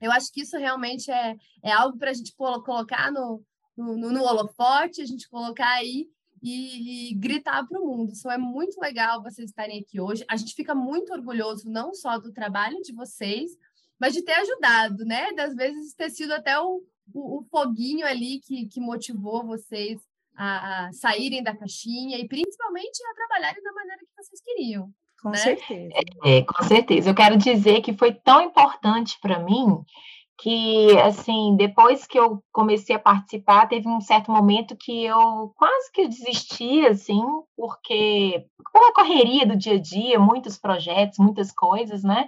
eu 0.00 0.10
acho 0.10 0.32
que 0.32 0.40
isso 0.42 0.56
realmente 0.56 1.10
é, 1.10 1.36
é 1.62 1.72
algo 1.72 1.98
para 1.98 2.10
a 2.10 2.14
gente 2.14 2.34
colocar 2.34 3.12
no, 3.12 3.42
no, 3.76 3.96
no, 3.96 4.22
holofote, 4.22 5.02
a 5.02 5.06
gente 5.06 5.28
colocar 5.28 5.70
aí 5.74 6.08
e, 6.42 7.10
e 7.10 7.14
gritar 7.14 7.66
para 7.66 7.80
o 7.80 7.86
mundo. 7.86 8.12
Isso 8.12 8.30
é 8.30 8.38
muito 8.38 8.80
legal 8.80 9.22
vocês 9.22 9.50
estarem 9.50 9.80
aqui 9.80 10.00
hoje. 10.00 10.24
A 10.28 10.36
gente 10.36 10.54
fica 10.54 10.74
muito 10.74 11.12
orgulhoso 11.12 11.70
não 11.70 11.94
só 11.94 12.18
do 12.18 12.32
trabalho 12.32 12.80
de 12.82 12.92
vocês, 12.92 13.50
mas 13.98 14.14
de 14.14 14.22
ter 14.22 14.32
ajudado, 14.32 15.04
né? 15.04 15.32
Das 15.32 15.54
vezes 15.54 15.94
ter 15.94 16.10
sido 16.10 16.32
até 16.32 16.58
o, 16.58 16.82
o, 17.12 17.38
o 17.40 17.44
foguinho 17.50 18.06
ali 18.06 18.40
que, 18.40 18.66
que 18.66 18.80
motivou 18.80 19.46
vocês 19.46 20.00
a, 20.36 20.86
a, 20.86 20.92
saírem 20.92 21.42
da 21.42 21.54
caixinha 21.54 22.18
e 22.18 22.26
principalmente 22.26 23.02
a 23.04 23.14
trabalharem 23.14 23.62
da 23.62 23.72
maneira 23.72 24.00
que 24.00 24.24
vocês 24.24 24.40
queriam. 24.40 24.90
Com 25.22 25.30
né? 25.30 25.36
certeza. 25.36 25.92
É, 26.24 26.42
com 26.42 26.64
certeza. 26.64 27.10
Eu 27.10 27.14
quero 27.14 27.36
dizer 27.36 27.82
que 27.82 27.92
foi 27.92 28.14
tão 28.14 28.40
importante 28.40 29.18
para 29.20 29.38
mim 29.38 29.84
que, 30.42 30.98
assim, 31.00 31.54
depois 31.56 32.06
que 32.06 32.18
eu 32.18 32.42
comecei 32.50 32.96
a 32.96 32.98
participar, 32.98 33.68
teve 33.68 33.86
um 33.88 34.00
certo 34.00 34.32
momento 34.32 34.76
que 34.76 35.04
eu 35.04 35.52
quase 35.56 35.92
que 35.92 36.08
desisti, 36.08 36.86
assim, 36.86 37.22
porque 37.56 38.46
com 38.72 38.88
a 38.88 38.94
correria 38.94 39.44
do 39.46 39.56
dia 39.56 39.74
a 39.74 39.80
dia, 39.80 40.18
muitos 40.18 40.56
projetos, 40.56 41.18
muitas 41.18 41.52
coisas, 41.52 42.02
né? 42.02 42.26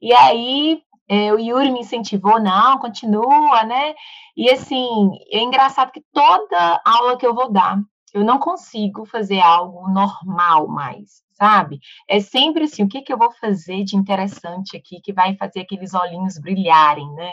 E 0.00 0.12
aí 0.12 0.82
é, 1.08 1.32
o 1.32 1.38
Yuri 1.38 1.70
me 1.70 1.80
incentivou, 1.80 2.40
não, 2.40 2.78
continua, 2.78 3.62
né? 3.64 3.94
E 4.36 4.50
assim, 4.50 5.10
é 5.30 5.40
engraçado 5.40 5.92
que 5.92 6.02
toda 6.12 6.80
aula 6.84 7.16
que 7.16 7.26
eu 7.26 7.34
vou 7.34 7.52
dar, 7.52 7.78
eu 8.12 8.24
não 8.24 8.38
consigo 8.38 9.04
fazer 9.06 9.40
algo 9.40 9.88
normal 9.88 10.66
mais, 10.66 11.22
sabe? 11.42 11.80
É 12.08 12.20
sempre 12.20 12.64
assim, 12.64 12.84
o 12.84 12.88
que, 12.88 13.02
que 13.02 13.12
eu 13.12 13.18
vou 13.18 13.32
fazer 13.32 13.82
de 13.82 13.96
interessante 13.96 14.76
aqui 14.76 15.00
que 15.02 15.12
vai 15.12 15.34
fazer 15.34 15.62
aqueles 15.62 15.92
olhinhos 15.92 16.38
brilharem, 16.38 17.10
né? 17.14 17.32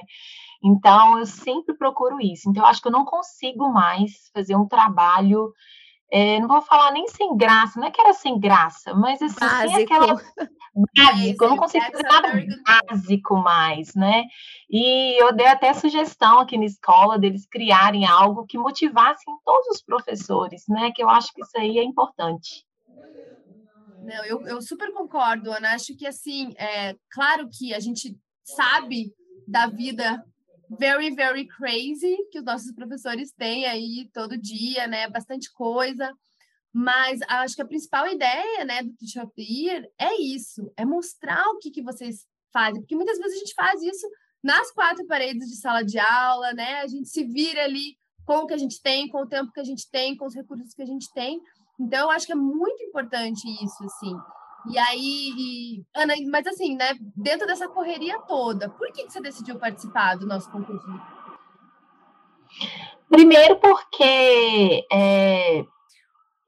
Então, 0.63 1.19
eu 1.19 1.27
sempre 1.27 1.77
procuro 1.77 2.19
isso. 2.19 2.49
Então, 2.49 2.63
eu 2.63 2.67
acho 2.67 2.81
que 2.81 2.87
eu 2.87 2.91
não 2.91 3.05
consigo 3.05 3.71
mais 3.71 4.31
fazer 4.33 4.55
um 4.55 4.67
trabalho 4.67 5.53
é, 6.11 6.39
não 6.39 6.47
vou 6.47 6.59
falar 6.59 6.91
nem 6.91 7.07
sem 7.07 7.37
graça, 7.37 7.79
não 7.79 7.85
é 7.85 7.91
que 7.91 8.01
era 8.01 8.13
sem 8.13 8.39
graça, 8.39 8.95
mas 8.95 9.21
assim, 9.21 9.39
básico. 9.39 9.75
sem 9.75 9.83
aquela 9.83 10.19
básico, 10.97 11.43
eu 11.43 11.49
não 11.51 11.57
consigo 11.57 11.85
fazer 11.85 12.01
nada 12.01 12.29
básico 12.89 13.35
mais, 13.35 13.93
né? 13.93 14.23
E 14.67 15.21
eu 15.21 15.31
dei 15.31 15.45
até 15.45 15.71
sugestão 15.71 16.39
aqui 16.39 16.57
na 16.57 16.65
escola 16.65 17.19
deles 17.19 17.45
criarem 17.45 18.07
algo 18.07 18.47
que 18.47 18.57
motivasse 18.57 19.23
todos 19.45 19.67
os 19.67 19.83
professores, 19.83 20.63
né? 20.67 20.91
Que 20.95 21.03
eu 21.03 21.09
acho 21.11 21.31
que 21.31 21.43
isso 21.43 21.55
aí 21.55 21.77
é 21.77 21.83
importante. 21.83 22.65
Não, 24.03 24.25
eu, 24.25 24.41
eu 24.47 24.61
super 24.61 24.91
concordo, 24.93 25.51
Ana. 25.51 25.73
Acho 25.73 25.95
que 25.95 26.07
assim, 26.07 26.53
é 26.57 26.95
claro 27.11 27.49
que 27.51 27.73
a 27.73 27.79
gente 27.79 28.17
sabe 28.43 29.13
da 29.47 29.67
vida 29.67 30.23
very, 30.77 31.13
very 31.15 31.47
crazy 31.47 32.15
que 32.31 32.39
os 32.39 32.45
nossos 32.45 32.71
professores 32.73 33.31
têm 33.31 33.65
aí 33.65 34.09
todo 34.13 34.37
dia, 34.37 34.87
né? 34.87 35.09
Bastante 35.09 35.51
coisa. 35.51 36.13
Mas 36.71 37.19
acho 37.27 37.55
que 37.55 37.61
a 37.61 37.67
principal 37.67 38.07
ideia, 38.07 38.63
né, 38.63 38.83
do 38.83 38.95
Teacher 38.95 39.23
of 39.23 39.33
the 39.35 39.41
Year 39.41 39.89
é 39.97 40.21
isso, 40.21 40.71
é 40.77 40.85
mostrar 40.85 41.43
o 41.49 41.57
que, 41.57 41.71
que 41.71 41.81
vocês 41.81 42.27
fazem, 42.53 42.81
porque 42.81 42.95
muitas 42.95 43.17
vezes 43.17 43.35
a 43.35 43.39
gente 43.39 43.53
faz 43.55 43.81
isso 43.81 44.07
nas 44.43 44.71
quatro 44.71 45.05
paredes 45.07 45.49
de 45.49 45.55
sala 45.55 45.83
de 45.83 45.97
aula, 45.97 46.53
né? 46.53 46.81
A 46.81 46.87
gente 46.87 47.09
se 47.09 47.23
vira 47.23 47.63
ali 47.63 47.97
com 48.25 48.39
o 48.39 48.47
que 48.47 48.53
a 48.53 48.57
gente 48.57 48.81
tem, 48.81 49.07
com 49.09 49.23
o 49.23 49.27
tempo 49.27 49.51
que 49.51 49.59
a 49.59 49.63
gente 49.63 49.89
tem, 49.89 50.15
com 50.15 50.25
os 50.25 50.35
recursos 50.35 50.73
que 50.73 50.81
a 50.81 50.85
gente 50.85 51.11
tem. 51.13 51.41
Então, 51.79 52.07
eu 52.07 52.11
acho 52.11 52.25
que 52.25 52.33
é 52.33 52.35
muito 52.35 52.83
importante 52.83 53.47
isso, 53.63 53.83
assim. 53.85 54.15
E 54.69 54.77
aí, 54.77 55.33
e, 55.37 55.85
Ana, 55.95 56.13
mas 56.29 56.45
assim, 56.45 56.75
né, 56.75 56.93
dentro 57.15 57.47
dessa 57.47 57.67
correria 57.69 58.19
toda, 58.21 58.69
por 58.69 58.91
que, 58.91 59.05
que 59.05 59.11
você 59.11 59.21
decidiu 59.21 59.57
participar 59.57 60.15
do 60.15 60.27
nosso 60.27 60.51
concurso? 60.51 60.85
Primeiro 63.09 63.57
porque 63.59 64.85
é, 64.91 65.63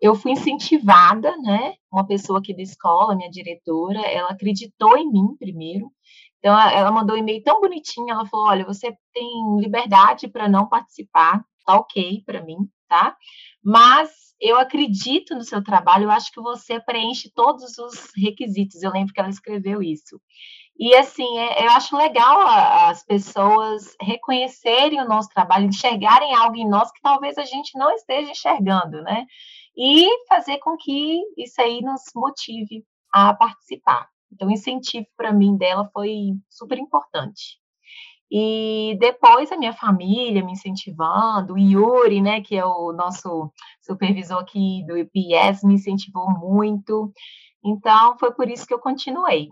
eu 0.02 0.14
fui 0.16 0.32
incentivada, 0.32 1.36
né? 1.38 1.74
Uma 1.92 2.06
pessoa 2.06 2.40
aqui 2.40 2.56
da 2.56 2.62
escola, 2.62 3.16
minha 3.16 3.30
diretora, 3.30 4.02
ela 4.02 4.30
acreditou 4.30 4.98
em 4.98 5.10
mim 5.10 5.36
primeiro. 5.40 5.90
Então, 6.40 6.60
ela 6.60 6.92
mandou 6.92 7.16
um 7.16 7.20
e-mail 7.20 7.42
tão 7.44 7.62
bonitinho, 7.62 8.10
ela 8.10 8.26
falou, 8.26 8.48
olha, 8.48 8.66
você 8.66 8.92
tem 9.14 9.60
liberdade 9.60 10.28
para 10.28 10.50
não 10.50 10.68
participar, 10.68 11.46
tá 11.66 11.76
ok 11.76 12.24
para 12.26 12.44
mim, 12.44 12.58
tá? 12.90 13.16
Mas 13.64 14.10
eu 14.42 14.58
acredito 14.58 15.36
no 15.36 15.44
seu 15.44 15.64
trabalho, 15.64 16.06
eu 16.06 16.12
acho 16.12 16.32
que 16.32 16.42
você 16.42 16.80
preenche 16.80 17.32
todos 17.32 17.78
os 17.78 18.10
requisitos. 18.18 18.82
Eu 18.82 18.92
lembro 18.92 19.14
que 19.14 19.20
ela 19.20 19.30
escreveu 19.30 19.84
isso. 19.84 20.20
E 20.80 20.96
assim, 20.96 21.38
é, 21.38 21.66
eu 21.66 21.70
acho 21.72 21.96
legal 21.96 22.42
as 22.90 23.06
pessoas 23.06 23.96
reconhecerem 24.02 25.00
o 25.00 25.08
nosso 25.08 25.30
trabalho, 25.30 25.68
enxergarem 25.68 26.34
algo 26.34 26.58
em 26.58 26.68
nós 26.68 26.92
que 26.92 27.02
talvez 27.02 27.38
a 27.38 27.46
gente 27.46 27.78
não 27.78 27.92
esteja 27.92 28.32
enxergando, 28.32 29.04
né? 29.04 29.28
E 29.78 30.08
fazer 30.28 30.58
com 30.58 30.76
que 30.76 31.22
isso 31.38 31.62
aí 31.62 31.82
nos 31.82 32.02
motive 32.16 32.84
a 33.14 33.34
participar. 33.34 34.10
Então, 34.34 34.48
o 34.48 34.52
incentivo 34.52 35.06
para 35.16 35.32
mim 35.32 35.56
dela 35.56 35.88
foi 35.94 36.34
super 36.50 36.80
importante. 36.80 37.61
E 38.32 38.96
depois 38.98 39.52
a 39.52 39.58
minha 39.58 39.74
família 39.74 40.44
me 40.44 40.54
incentivando, 40.54 41.54
o 41.54 41.58
Yuri, 41.58 42.22
né, 42.22 42.40
que 42.40 42.56
é 42.56 42.66
o 42.66 42.94
nosso 42.94 43.52
supervisor 43.82 44.40
aqui 44.40 44.86
do 44.88 44.98
IPS, 44.98 45.66
me 45.66 45.74
incentivou 45.74 46.30
muito. 46.30 47.12
Então, 47.62 48.18
foi 48.18 48.34
por 48.34 48.50
isso 48.50 48.66
que 48.66 48.74
eu 48.74 48.80
continuei. 48.80 49.50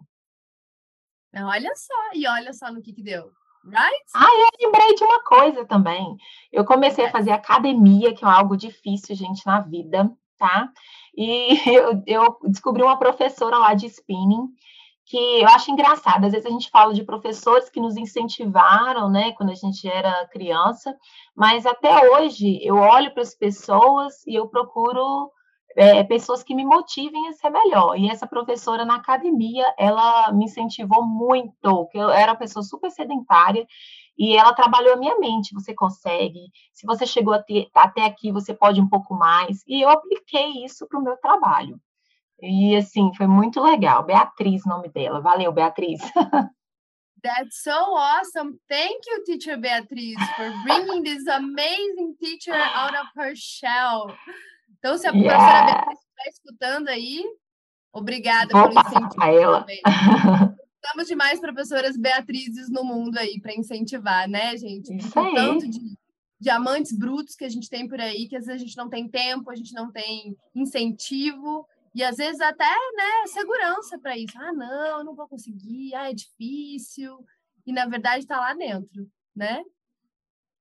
Olha 1.36 1.76
só, 1.76 1.94
e 2.13 2.26
olha 2.26 2.54
só 2.54 2.72
no 2.72 2.82
que, 2.82 2.94
que 2.94 3.04
deu. 3.04 3.30
Right? 3.65 4.06
Ah, 4.15 4.26
eu 4.26 4.68
lembrei 4.68 4.96
de 4.96 5.04
uma 5.04 5.22
coisa 5.24 5.65
também. 5.65 6.15
Eu 6.50 6.63
comecei 6.63 7.06
a 7.06 7.12
fazer 7.12 7.32
academia, 7.32 8.15
que 8.15 8.24
é 8.24 8.28
algo 8.28 8.56
difícil, 8.56 9.13
gente, 9.13 9.46
na 9.46 9.60
vida, 9.60 10.10
tá? 10.38 10.72
E 11.15 11.60
eu, 11.70 12.02
eu 12.08 12.39
descobri 12.46 12.82
uma 12.82 12.98
professora 12.98 13.58
lá 13.58 13.74
de 13.74 13.88
spinning, 13.88 14.48
que 15.10 15.17
eu 15.17 15.48
acho 15.48 15.72
engraçado. 15.72 16.26
Às 16.26 16.34
vezes 16.34 16.45
a 16.45 16.52
gente 16.52 16.69
fala 16.69 16.93
de 16.93 17.04
professores 17.04 17.67
que 17.67 17.82
nos 17.82 17.98
incentivaram, 17.98 19.10
né, 19.10 19.32
quando 19.34 19.50
a 19.50 19.56
gente 19.56 19.88
era 19.89 20.28
criança, 20.28 20.95
mas 21.36 21.65
até 21.65 22.12
hoje 22.12 22.60
eu 22.62 22.76
olho 22.76 23.12
para 23.12 23.24
as 23.24 23.34
pessoas 23.34 24.26
e 24.28 24.36
eu 24.36 24.48
procuro 24.48 25.32
é, 25.76 26.04
pessoas 26.04 26.43
que 26.43 26.54
me 26.54 26.63
motivem 26.63 27.28
a 27.28 27.34
ser 27.34 27.50
melhor. 27.50 27.98
E 27.98 28.08
essa 28.08 28.28
professora 28.28 28.86
na 28.86 28.98
academia, 28.98 29.65
ela 29.80 30.32
me 30.32 30.45
incentivou 30.45 31.04
muito, 31.04 31.88
que 31.88 31.98
eu 31.98 32.12
era 32.12 32.34
uma 32.34 32.38
pessoa 32.38 32.62
super 32.62 32.91
sedentária 32.91 33.65
e 34.15 34.38
ela 34.38 34.54
trabalhou 34.54 34.93
a 34.93 34.98
minha 34.98 35.17
mente. 35.17 35.56
Você 35.56 35.74
consegue, 35.74 36.52
se 36.72 36.86
você 36.86 37.08
chegou 37.08 37.34
até, 37.34 37.67
até 37.74 38.06
aqui, 38.06 38.32
você 38.32 38.54
pode 38.54 38.80
um 38.80 38.88
pouco 38.88 39.15
mais. 39.15 39.63
E 39.67 39.82
eu 39.82 39.89
apliquei 39.89 40.63
isso 40.63 40.88
para 40.88 41.00
o 41.00 41.04
meu 41.04 41.17
trabalho. 41.17 41.80
E 42.41 42.75
assim, 42.75 43.12
foi 43.15 43.28
muito 43.28 43.62
legal. 43.62 44.04
Beatriz, 44.04 44.65
nome 44.65 44.89
dela. 44.89 45.21
Valeu, 45.21 45.52
Beatriz. 45.52 45.99
That's 47.21 47.62
so 47.63 47.97
awesome. 47.97 48.60
Thank 48.69 49.02
you, 49.08 49.23
teacher 49.25 49.58
Beatriz, 49.58 50.15
for 50.38 50.52
bringing 50.63 51.04
this 51.04 51.28
amazing 51.28 52.15
teacher 52.17 52.54
out 52.54 52.95
of 52.95 53.08
her 53.17 53.36
shell. 53.36 54.15
Então, 54.78 54.97
se 54.97 55.06
a 55.06 55.12
yeah. 55.12 55.36
professora 55.36 55.65
Beatriz 55.65 55.99
estiver 55.99 56.30
escutando 56.30 56.88
aí, 56.88 57.23
obrigada 57.91 58.54
Vou 58.54 58.69
pelo 58.69 58.80
incentivo. 58.80 59.23
Ela. 59.23 59.65
Estamos 60.82 61.08
demais 61.08 61.39
professoras 61.41 61.97
Beatrizes 61.97 62.69
no 62.69 62.86
mundo 62.86 63.17
aí 63.17 63.39
para 63.41 63.54
incentivar, 63.54 64.30
né, 64.30 64.56
gente? 64.56 64.95
Isso 64.95 65.19
aí. 65.19 65.36
Tanto 65.36 65.69
de 65.69 65.97
diamantes 66.39 66.97
brutos 66.97 67.36
que 67.36 67.43
a 67.43 67.49
gente 67.49 67.69
tem 67.69 67.86
por 67.86 67.99
aí, 67.99 68.30
que 68.30 68.38
às 68.38 68.45
vezes 68.45 68.62
a 68.62 68.65
gente 68.65 68.78
não 68.78 68.88
tem 68.88 69.10
tempo, 69.10 69.52
a 69.52 69.56
gente 69.56 69.73
não 69.73 69.91
tem 69.91 70.38
incentivo. 70.56 71.67
E 71.93 72.04
às 72.04 72.17
vezes 72.17 72.39
até, 72.39 72.65
né, 72.65 73.28
segurança 73.28 73.97
para 73.99 74.17
isso. 74.17 74.38
Ah, 74.38 74.54
não, 74.54 75.04
não 75.04 75.15
vou 75.15 75.28
conseguir, 75.28 75.95
ah, 75.95 76.10
é 76.10 76.13
difícil. 76.13 77.25
E 77.65 77.73
na 77.73 77.86
verdade 77.86 78.23
está 78.23 78.39
lá 78.39 78.54
dentro, 78.54 79.10
né? 79.36 79.63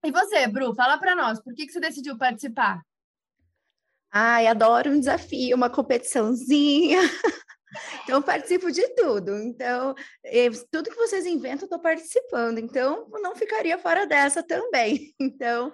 E 0.04 0.10
você, 0.10 0.46
Bru, 0.46 0.74
fala 0.74 0.96
para 0.98 1.14
nós, 1.14 1.42
por 1.42 1.54
que, 1.54 1.66
que 1.66 1.72
você 1.72 1.80
decidiu 1.80 2.16
participar? 2.16 2.80
Ai, 4.10 4.46
adoro 4.46 4.90
um 4.90 4.98
desafio, 4.98 5.56
uma 5.56 5.70
competiçãozinha. 5.70 6.98
Então, 8.02 8.22
participo 8.22 8.72
de 8.72 8.88
tudo. 8.94 9.36
Então, 9.36 9.94
eh, 10.24 10.48
tudo 10.70 10.88
que 10.88 10.96
vocês 10.96 11.26
inventam, 11.26 11.66
estou 11.66 11.78
participando. 11.78 12.58
Então, 12.58 13.06
não 13.20 13.36
ficaria 13.36 13.76
fora 13.76 14.06
dessa 14.06 14.42
também. 14.42 15.14
Então, 15.20 15.70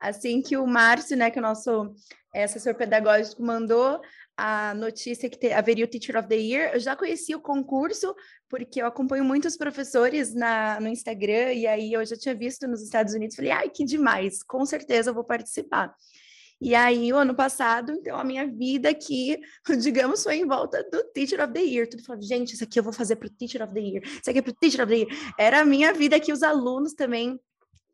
assim 0.00 0.40
que 0.40 0.56
o 0.56 0.66
Márcio, 0.66 1.16
né, 1.16 1.30
que 1.30 1.38
é 1.38 1.42
o 1.42 1.44
nosso 1.44 1.94
assessor 2.34 2.74
pedagógico, 2.74 3.42
mandou 3.42 4.00
a 4.36 4.74
notícia 4.74 5.30
que 5.30 5.52
haveria 5.52 5.84
o 5.84 5.88
Teacher 5.88 6.16
of 6.16 6.28
the 6.28 6.36
Year, 6.36 6.74
eu 6.74 6.80
já 6.80 6.96
conhecia 6.96 7.36
o 7.36 7.40
concurso, 7.40 8.14
porque 8.48 8.82
eu 8.82 8.86
acompanho 8.86 9.24
muitos 9.24 9.56
professores 9.56 10.34
na, 10.34 10.80
no 10.80 10.88
Instagram, 10.88 11.52
e 11.52 11.66
aí 11.66 11.92
eu 11.92 12.04
já 12.04 12.16
tinha 12.16 12.34
visto 12.34 12.66
nos 12.66 12.82
Estados 12.82 13.14
Unidos, 13.14 13.36
falei, 13.36 13.50
ai, 13.52 13.70
que 13.70 13.84
demais, 13.84 14.42
com 14.42 14.64
certeza 14.66 15.10
eu 15.10 15.14
vou 15.14 15.24
participar. 15.24 15.94
E 16.60 16.74
aí, 16.74 17.12
o 17.12 17.16
ano 17.16 17.34
passado, 17.34 17.92
então, 17.92 18.16
a 18.16 18.24
minha 18.24 18.46
vida 18.46 18.88
aqui, 18.88 19.38
digamos, 19.80 20.22
foi 20.22 20.36
em 20.36 20.46
volta 20.46 20.82
do 20.90 21.04
Teacher 21.12 21.42
of 21.42 21.52
the 21.52 21.60
Year. 21.60 21.88
Tudo 21.88 22.04
falando, 22.04 22.26
gente, 22.26 22.54
isso 22.54 22.64
aqui 22.64 22.78
eu 22.78 22.82
vou 22.82 22.92
fazer 22.92 23.16
para 23.16 23.26
o 23.26 23.30
Teacher 23.30 23.62
of 23.62 23.74
the 23.74 23.80
Year, 23.80 24.02
isso 24.02 24.30
aqui 24.30 24.38
é 24.38 24.42
para 24.42 24.50
o 24.50 24.54
Teacher 24.54 24.82
of 24.82 24.90
the 24.90 24.98
Year. 24.98 25.34
Era 25.38 25.60
a 25.60 25.64
minha 25.64 25.92
vida 25.92 26.16
aqui, 26.16 26.32
os 26.32 26.42
alunos 26.42 26.94
também, 26.94 27.38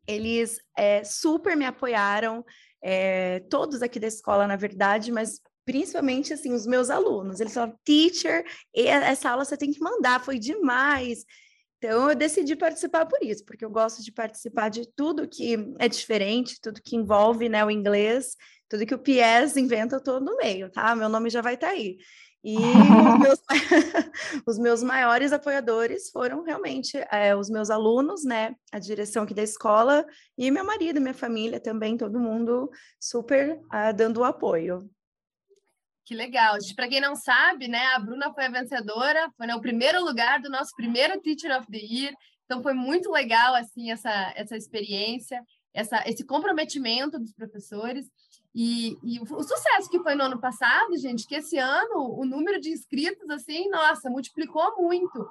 eles 0.06 0.58
é, 0.76 1.02
super 1.04 1.56
me 1.56 1.64
apoiaram, 1.64 2.44
é, 2.82 3.40
todos 3.50 3.82
aqui 3.82 3.98
da 4.00 4.06
escola, 4.06 4.46
na 4.46 4.56
verdade, 4.56 5.12
mas 5.12 5.40
principalmente 5.64 6.32
assim, 6.32 6.52
os 6.52 6.66
meus 6.66 6.90
alunos. 6.90 7.40
Eles 7.40 7.54
falaram, 7.54 7.78
teacher, 7.84 8.44
essa 8.74 9.30
aula 9.30 9.44
você 9.44 9.56
tem 9.56 9.72
que 9.72 9.80
mandar, 9.80 10.24
foi 10.24 10.38
demais. 10.38 11.24
Então, 11.78 12.10
eu 12.10 12.14
decidi 12.14 12.54
participar 12.54 13.06
por 13.06 13.22
isso, 13.22 13.44
porque 13.44 13.64
eu 13.64 13.70
gosto 13.70 14.02
de 14.02 14.12
participar 14.12 14.68
de 14.68 14.86
tudo 14.94 15.26
que 15.28 15.56
é 15.78 15.88
diferente, 15.88 16.60
tudo 16.60 16.82
que 16.82 16.94
envolve 16.94 17.48
né, 17.48 17.64
o 17.64 17.70
inglês, 17.70 18.36
tudo 18.68 18.84
que 18.84 18.94
o 18.94 18.98
PS 18.98 19.56
inventa, 19.56 19.96
eu 19.96 19.98
estou 19.98 20.20
no 20.20 20.36
meio, 20.36 20.70
tá? 20.70 20.94
Meu 20.94 21.08
nome 21.08 21.30
já 21.30 21.40
vai 21.40 21.54
estar 21.54 21.68
tá 21.68 21.72
aí. 21.72 21.96
E 22.42 22.56
os, 22.56 22.58
meus, 23.20 23.40
os 24.46 24.58
meus, 24.58 24.82
maiores 24.82 25.32
apoiadores 25.32 26.10
foram 26.10 26.42
realmente 26.42 26.98
é, 27.10 27.34
os 27.34 27.50
meus 27.50 27.70
alunos, 27.70 28.24
né? 28.24 28.54
A 28.72 28.78
direção 28.78 29.24
aqui 29.24 29.34
da 29.34 29.42
escola 29.42 30.06
e 30.36 30.50
meu 30.50 30.64
marido, 30.64 31.00
minha 31.00 31.14
família 31.14 31.60
também, 31.60 31.96
todo 31.96 32.18
mundo 32.18 32.70
super 32.98 33.58
uh, 33.72 33.94
dando 33.94 34.20
o 34.20 34.24
apoio. 34.24 34.90
Que 36.10 36.16
legal. 36.16 36.56
Para 36.74 36.88
quem 36.88 37.00
não 37.00 37.14
sabe, 37.14 37.68
né, 37.68 37.86
a 37.94 38.00
Bruna 38.00 38.34
foi 38.34 38.46
a 38.46 38.50
vencedora, 38.50 39.30
foi 39.36 39.46
no 39.46 39.54
né, 39.54 39.60
primeiro 39.60 40.04
lugar 40.04 40.40
do 40.40 40.50
nosso 40.50 40.74
primeiro 40.74 41.20
Teacher 41.20 41.56
of 41.56 41.70
the 41.70 41.78
Year. 41.78 42.12
Então 42.44 42.60
foi 42.64 42.74
muito 42.74 43.12
legal 43.12 43.54
assim 43.54 43.92
essa 43.92 44.32
essa 44.34 44.56
experiência, 44.56 45.40
essa 45.72 46.02
esse 46.08 46.24
comprometimento 46.24 47.16
dos 47.16 47.32
professores 47.32 48.06
e, 48.52 48.98
e 49.04 49.20
o, 49.20 49.42
sucesso 49.44 49.88
que 49.88 50.00
foi 50.00 50.16
no 50.16 50.24
ano 50.24 50.40
passado, 50.40 50.98
gente, 50.98 51.28
que 51.28 51.36
esse 51.36 51.56
ano 51.58 52.18
o 52.18 52.24
número 52.24 52.60
de 52.60 52.70
inscritos 52.70 53.30
assim, 53.30 53.68
nossa, 53.68 54.10
multiplicou 54.10 54.82
muito. 54.82 55.28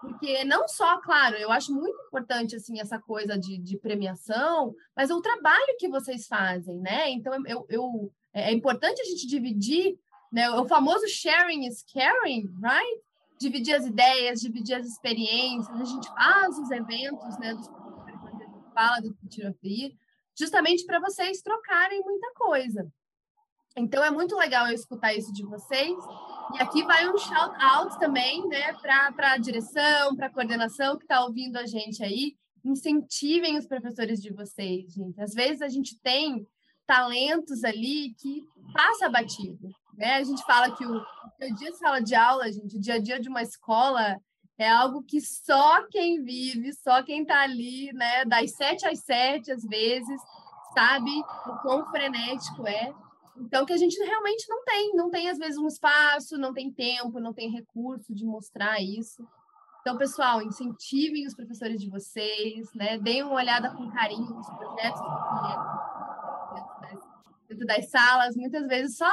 Porque 0.00 0.44
não 0.44 0.66
só, 0.66 0.98
claro, 1.02 1.36
eu 1.36 1.52
acho 1.52 1.74
muito 1.74 2.06
importante 2.06 2.56
assim 2.56 2.80
essa 2.80 2.98
coisa 2.98 3.38
de, 3.38 3.58
de 3.58 3.76
premiação, 3.76 4.74
mas 4.96 5.10
o 5.10 5.20
trabalho 5.20 5.76
que 5.78 5.90
vocês 5.90 6.26
fazem, 6.26 6.80
né? 6.80 7.10
Então 7.10 7.34
eu, 7.46 7.66
eu 7.68 8.12
é 8.32 8.50
importante 8.50 9.02
a 9.02 9.04
gente 9.04 9.26
dividir 9.26 9.98
né? 10.32 10.50
O 10.50 10.66
famoso 10.66 11.06
sharing 11.08 11.66
is 11.66 11.84
caring, 11.92 12.48
right? 12.62 13.02
Dividir 13.38 13.74
as 13.74 13.86
ideias, 13.86 14.40
dividir 14.40 14.76
as 14.76 14.86
experiências. 14.86 15.80
A 15.80 15.84
gente 15.84 16.08
faz 16.08 16.58
os 16.58 16.70
eventos, 16.70 17.38
né? 17.38 17.54
Dos 17.54 17.68
fala 18.72 19.00
do 19.00 19.14
the 19.14 19.54
Year, 19.62 19.92
justamente 20.38 20.84
para 20.84 21.00
vocês 21.00 21.42
trocarem 21.42 22.02
muita 22.02 22.32
coisa. 22.34 22.90
Então 23.76 24.04
é 24.04 24.10
muito 24.10 24.36
legal 24.36 24.66
eu 24.66 24.74
escutar 24.74 25.14
isso 25.14 25.32
de 25.32 25.44
vocês. 25.44 25.96
E 26.54 26.60
aqui 26.60 26.82
vai 26.82 27.08
um 27.08 27.16
shout 27.16 27.54
out 27.58 27.98
também, 27.98 28.46
né, 28.48 28.72
para 28.74 29.32
a 29.32 29.38
direção, 29.38 30.14
para 30.14 30.26
a 30.26 30.30
coordenação 30.30 30.98
que 30.98 31.04
está 31.04 31.24
ouvindo 31.24 31.56
a 31.56 31.64
gente 31.64 32.02
aí. 32.02 32.36
Incentivem 32.64 33.56
os 33.56 33.66
professores 33.66 34.20
de 34.20 34.32
vocês, 34.32 34.92
gente. 34.92 35.20
Às 35.20 35.32
vezes 35.32 35.62
a 35.62 35.68
gente 35.68 35.98
tem 36.00 36.46
talentos 36.86 37.64
ali 37.64 38.14
que 38.14 38.44
passa 38.74 39.08
batido. 39.08 39.68
Né? 40.02 40.16
A 40.16 40.24
gente 40.24 40.44
fala 40.44 40.74
que 40.74 40.84
o, 40.84 41.00
dia 41.54 41.70
de 41.70 41.76
sala 41.76 42.00
de 42.00 42.12
aula, 42.12 42.50
gente, 42.50 42.76
o 42.76 42.80
dia 42.80 42.94
a 42.94 42.98
dia 42.98 43.20
de 43.20 43.28
uma 43.28 43.40
escola 43.40 44.16
é 44.58 44.68
algo 44.68 45.04
que 45.04 45.20
só 45.20 45.86
quem 45.92 46.24
vive, 46.24 46.72
só 46.72 47.04
quem 47.04 47.22
está 47.22 47.42
ali, 47.42 47.92
né, 47.92 48.24
das 48.24 48.50
sete 48.56 48.84
às 48.84 48.98
sete, 48.98 49.52
às 49.52 49.62
vezes, 49.62 50.20
sabe 50.74 51.08
o 51.46 51.56
quão 51.62 51.86
frenético 51.86 52.66
é. 52.66 52.92
Então, 53.36 53.64
que 53.64 53.72
a 53.72 53.76
gente 53.76 53.96
realmente 54.02 54.44
não 54.48 54.64
tem, 54.64 54.92
não 54.96 55.08
tem, 55.08 55.30
às 55.30 55.38
vezes, 55.38 55.56
um 55.56 55.68
espaço, 55.68 56.36
não 56.36 56.52
tem 56.52 56.72
tempo, 56.72 57.20
não 57.20 57.32
tem 57.32 57.48
recurso 57.48 58.12
de 58.12 58.24
mostrar 58.24 58.82
isso. 58.82 59.24
Então, 59.82 59.96
pessoal, 59.96 60.42
incentivem 60.42 61.28
os 61.28 61.34
professores 61.34 61.80
de 61.80 61.88
vocês, 61.88 62.74
né? 62.74 62.98
Deem 62.98 63.22
uma 63.22 63.34
olhada 63.34 63.70
com 63.70 63.88
carinho 63.92 64.34
nos 64.34 64.48
projetos 64.48 65.00
dentro 67.48 67.66
das 67.66 67.88
salas. 67.88 68.36
Muitas 68.36 68.66
vezes 68.66 68.96
só 68.96 69.10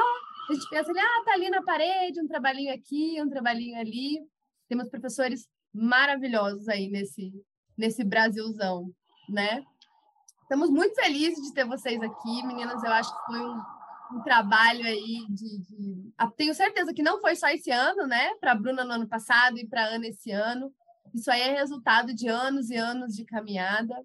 a 0.49 0.53
gente 0.53 0.69
pensa 0.69 0.91
ah, 0.91 1.23
tá 1.25 1.33
ali 1.33 1.49
na 1.49 1.61
parede, 1.61 2.21
um 2.21 2.27
trabalhinho 2.27 2.73
aqui, 2.73 3.21
um 3.21 3.29
trabalhinho 3.29 3.79
ali. 3.79 4.19
Temos 4.67 4.89
professores 4.89 5.47
maravilhosos 5.73 6.67
aí 6.67 6.89
nesse, 6.89 7.31
nesse 7.77 8.03
Brasilzão, 8.03 8.91
né? 9.29 9.63
Estamos 10.41 10.71
muito 10.71 10.95
felizes 10.95 11.43
de 11.47 11.53
ter 11.53 11.65
vocês 11.65 12.01
aqui, 12.01 12.43
meninas. 12.47 12.83
Eu 12.83 12.91
acho 12.91 13.15
que 13.15 13.25
foi 13.27 13.39
um, 13.39 13.61
um 14.13 14.23
trabalho 14.23 14.83
aí 14.83 15.25
de, 15.29 15.59
de... 15.59 16.13
Tenho 16.35 16.55
certeza 16.55 16.93
que 16.93 17.03
não 17.03 17.21
foi 17.21 17.35
só 17.35 17.47
esse 17.49 17.69
ano, 17.69 18.07
né? 18.07 18.33
Para 18.35 18.53
a 18.53 18.55
Bruna 18.55 18.83
no 18.83 18.93
ano 18.93 19.07
passado 19.07 19.59
e 19.59 19.67
para 19.67 19.83
a 19.83 19.87
Ana 19.89 20.07
esse 20.07 20.31
ano. 20.31 20.73
Isso 21.13 21.29
aí 21.29 21.41
é 21.41 21.59
resultado 21.59 22.13
de 22.13 22.27
anos 22.27 22.71
e 22.71 22.75
anos 22.75 23.13
de 23.13 23.23
caminhada. 23.23 23.95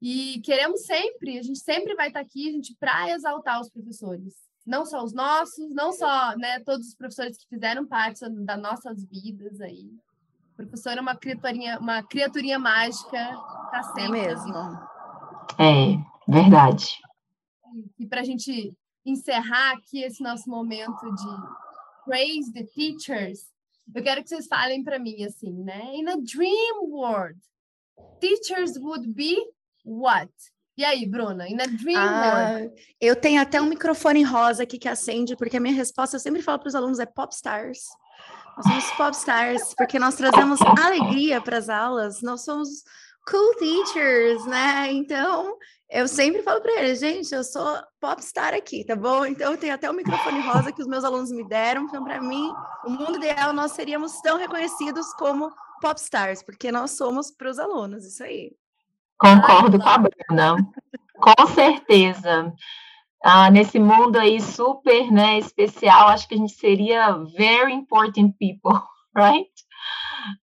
E 0.00 0.42
queremos 0.42 0.84
sempre, 0.84 1.38
a 1.38 1.42
gente 1.42 1.60
sempre 1.60 1.94
vai 1.94 2.08
estar 2.08 2.20
aqui, 2.20 2.50
a 2.50 2.52
gente 2.52 2.76
para 2.78 3.10
exaltar 3.10 3.58
os 3.58 3.70
professores 3.70 4.34
não 4.66 4.86
só 4.86 5.02
os 5.02 5.12
nossos, 5.12 5.74
não 5.74 5.92
só 5.92 6.36
né, 6.36 6.60
todos 6.60 6.88
os 6.88 6.94
professores 6.94 7.36
que 7.36 7.48
fizeram 7.48 7.86
parte 7.86 8.20
das 8.28 8.60
nossas 8.60 9.04
vidas 9.04 9.60
aí. 9.60 9.90
O 10.52 10.56
professor 10.56 10.96
é 10.96 11.00
uma 11.00 11.16
criaturinha, 11.16 11.78
uma 11.78 12.02
criaturinha 12.02 12.58
mágica, 12.58 13.18
tá 13.70 13.82
sempre. 13.94 14.20
É 14.20 14.28
mesmo. 14.28 14.54
É, 15.58 16.32
verdade. 16.32 16.96
E 17.98 18.06
para 18.06 18.20
a 18.20 18.24
gente 18.24 18.72
encerrar 19.04 19.72
aqui 19.72 20.02
esse 20.02 20.22
nosso 20.22 20.48
momento 20.48 21.04
de 21.14 22.04
praise 22.04 22.52
the 22.52 22.64
teachers, 22.64 23.40
eu 23.92 24.02
quero 24.02 24.22
que 24.22 24.28
vocês 24.28 24.46
falem 24.46 24.82
para 24.82 24.98
mim 24.98 25.24
assim, 25.24 25.52
né? 25.52 25.94
In 25.94 26.08
a 26.08 26.16
dream 26.16 26.88
world, 26.88 27.38
teachers 28.20 28.78
would 28.78 29.06
be 29.12 29.36
what? 29.84 30.32
E 30.76 30.84
aí, 30.84 31.06
Bruna, 31.06 31.48
e 31.48 31.54
na 31.54 31.66
Dream 31.66 31.96
ah, 31.96 32.58
Eu 33.00 33.14
tenho 33.14 33.40
até 33.40 33.62
um 33.62 33.66
microfone 33.66 34.24
rosa 34.24 34.64
aqui 34.64 34.78
que 34.78 34.88
acende, 34.88 35.36
porque 35.36 35.56
a 35.56 35.60
minha 35.60 35.74
resposta, 35.74 36.16
eu 36.16 36.20
sempre 36.20 36.42
falo 36.42 36.58
para 36.58 36.68
os 36.68 36.74
alunos, 36.74 36.98
é 36.98 37.06
popstars. 37.06 37.80
Nós 38.56 38.66
somos 38.66 38.90
popstars, 38.92 39.74
porque 39.74 39.98
nós 39.98 40.16
trazemos 40.16 40.60
alegria 40.62 41.40
para 41.40 41.58
as 41.58 41.68
aulas, 41.68 42.22
nós 42.22 42.44
somos 42.44 42.68
cool 43.28 43.54
teachers, 43.56 44.44
né? 44.46 44.92
Então, 44.92 45.56
eu 45.88 46.08
sempre 46.08 46.42
falo 46.42 46.60
para 46.60 46.80
eles, 46.80 46.98
gente, 46.98 47.32
eu 47.32 47.44
sou 47.44 47.80
popstar 48.00 48.52
aqui, 48.52 48.84
tá 48.84 48.96
bom? 48.96 49.24
Então, 49.24 49.52
eu 49.52 49.58
tenho 49.58 49.74
até 49.74 49.88
o 49.88 49.94
microfone 49.94 50.40
rosa 50.40 50.72
que 50.72 50.82
os 50.82 50.88
meus 50.88 51.04
alunos 51.04 51.30
me 51.30 51.46
deram. 51.48 51.84
Então, 51.84 52.02
para 52.04 52.20
mim, 52.20 52.52
o 52.84 52.90
mundo 52.90 53.16
ideal, 53.16 53.52
nós 53.52 53.72
seríamos 53.72 54.20
tão 54.20 54.36
reconhecidos 54.38 55.12
como 55.14 55.52
popstars, 55.80 56.42
porque 56.42 56.72
nós 56.72 56.92
somos 56.92 57.30
para 57.30 57.50
os 57.50 57.58
alunos, 57.58 58.04
isso 58.04 58.22
aí. 58.24 58.52
Concordo 59.18 59.78
com 59.78 59.88
a 59.88 59.98
Bruna, 59.98 60.56
com 61.18 61.46
certeza. 61.46 62.52
Ah, 63.22 63.50
nesse 63.50 63.78
mundo 63.78 64.16
aí 64.16 64.40
super 64.40 65.10
né, 65.10 65.38
especial, 65.38 66.08
acho 66.08 66.28
que 66.28 66.34
a 66.34 66.38
gente 66.38 66.52
seria 66.52 67.12
very 67.36 67.72
important 67.72 68.34
people, 68.38 68.82
right? 69.16 69.48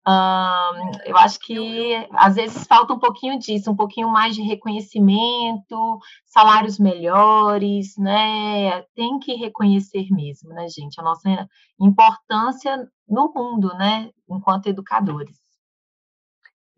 Um, 0.06 0.90
eu 1.04 1.16
acho 1.16 1.38
que 1.40 1.94
às 2.12 2.34
vezes 2.36 2.66
falta 2.66 2.94
um 2.94 2.98
pouquinho 2.98 3.38
disso, 3.38 3.70
um 3.70 3.76
pouquinho 3.76 4.08
mais 4.08 4.34
de 4.34 4.42
reconhecimento, 4.42 5.98
salários 6.26 6.78
melhores, 6.78 7.96
né? 7.96 8.82
Tem 8.94 9.18
que 9.18 9.34
reconhecer 9.34 10.06
mesmo, 10.10 10.50
né, 10.50 10.66
gente, 10.68 11.00
a 11.00 11.02
nossa 11.02 11.48
importância 11.80 12.76
no 13.08 13.32
mundo, 13.34 13.68
né, 13.74 14.10
enquanto 14.28 14.66
educadores. 14.66 15.47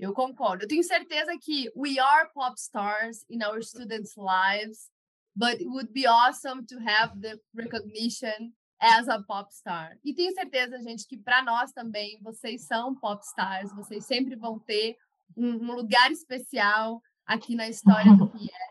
Eu 0.01 0.15
concordo. 0.15 0.65
Eu 0.65 0.69
tenho 0.69 0.83
certeza 0.83 1.37
que 1.39 1.71
we 1.77 1.99
are 1.99 2.29
pop 2.33 2.59
stars 2.59 3.25
in 3.29 3.45
our 3.45 3.63
students' 3.63 4.17
lives, 4.17 4.91
but 5.37 5.61
it 5.61 5.69
would 5.69 5.93
be 5.93 6.07
awesome 6.07 6.65
to 6.67 6.77
have 6.79 7.21
the 7.21 7.39
recognition 7.55 8.53
as 8.81 9.09
a 9.09 9.23
pop 9.23 9.53
star. 9.53 9.99
E 10.03 10.15
tenho 10.15 10.33
certeza, 10.33 10.81
gente, 10.83 11.07
que 11.07 11.19
para 11.19 11.45
nós 11.45 11.71
também, 11.73 12.19
vocês 12.23 12.67
são 12.67 12.95
pop 12.95 13.23
stars, 13.23 13.73
vocês 13.75 14.07
sempre 14.07 14.35
vão 14.37 14.59
ter 14.59 14.97
um, 15.37 15.57
um 15.57 15.75
lugar 15.75 16.11
especial 16.11 17.03
aqui 17.27 17.55
na 17.55 17.69
história 17.69 18.17
do 18.17 18.27
Pierre. 18.33 18.71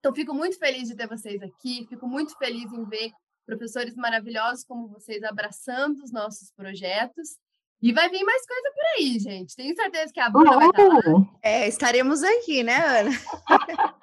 Então, 0.00 0.14
fico 0.14 0.34
muito 0.34 0.58
feliz 0.58 0.88
de 0.88 0.96
ter 0.96 1.06
vocês 1.06 1.40
aqui, 1.42 1.86
fico 1.88 2.08
muito 2.08 2.36
feliz 2.36 2.72
em 2.72 2.84
ver 2.84 3.12
professores 3.46 3.94
maravilhosos 3.94 4.64
como 4.64 4.88
vocês 4.88 5.22
abraçando 5.22 6.02
os 6.02 6.10
nossos 6.10 6.50
projetos. 6.52 7.38
E 7.82 7.92
vai 7.92 8.10
vir 8.10 8.22
mais 8.24 8.46
coisa 8.46 8.72
por 8.74 8.84
aí, 8.96 9.18
gente. 9.18 9.56
Tenho 9.56 9.74
certeza 9.74 10.12
que 10.12 10.20
a 10.20 10.28
Bruna 10.28 10.56
vai 10.56 10.68
estar 10.68 10.86
lá. 10.86 11.00
É, 11.42 11.66
estaremos 11.66 12.22
aqui, 12.22 12.62
né, 12.62 12.76
Ana? 12.76 13.10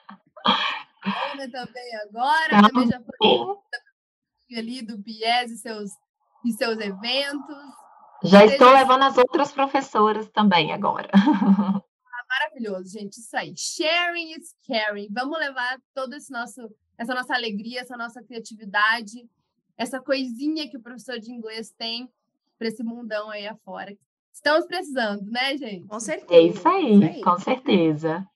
Ana 1.33 1.51
também 1.51 1.95
agora, 1.97 2.67
também 2.67 2.87
já 2.87 2.99
foi 2.99 4.57
ali 4.57 4.81
do 4.81 4.97
BIES 4.97 5.51
e 5.51 5.57
seus, 5.57 5.91
e 6.43 6.51
seus 6.53 6.79
eventos. 6.79 7.55
Já 8.23 8.45
estou 8.45 8.71
levando 8.71 9.03
as 9.03 9.17
outras 9.17 9.51
professoras 9.51 10.29
também 10.29 10.71
agora. 10.71 11.09
Ah, 12.19 12.25
maravilhoso, 12.27 12.89
gente. 12.89 13.19
Isso 13.19 13.37
aí. 13.37 13.53
Sharing 13.55 14.31
is 14.31 14.55
caring. 14.67 15.07
Vamos 15.11 15.37
levar 15.37 15.79
todo 15.93 16.13
esse 16.13 16.31
nosso, 16.31 16.67
essa 16.97 17.13
nossa 17.13 17.35
alegria, 17.35 17.81
essa 17.81 17.95
nossa 17.95 18.23
criatividade, 18.23 19.29
essa 19.77 20.01
coisinha 20.01 20.67
que 20.67 20.77
o 20.77 20.81
professor 20.81 21.19
de 21.19 21.31
inglês 21.31 21.71
tem 21.77 22.11
para 22.57 22.67
esse 22.67 22.83
mundão 22.83 23.29
aí 23.29 23.47
afora. 23.47 23.95
Estamos 24.33 24.65
precisando, 24.67 25.23
né, 25.31 25.57
gente? 25.57 25.87
Com 25.87 25.99
certeza. 25.99 26.33
É 26.33 26.41
isso 26.41 26.67
aí, 26.67 26.93
isso 26.93 27.03
aí. 27.05 27.21
com 27.21 27.39
certeza. 27.39 28.27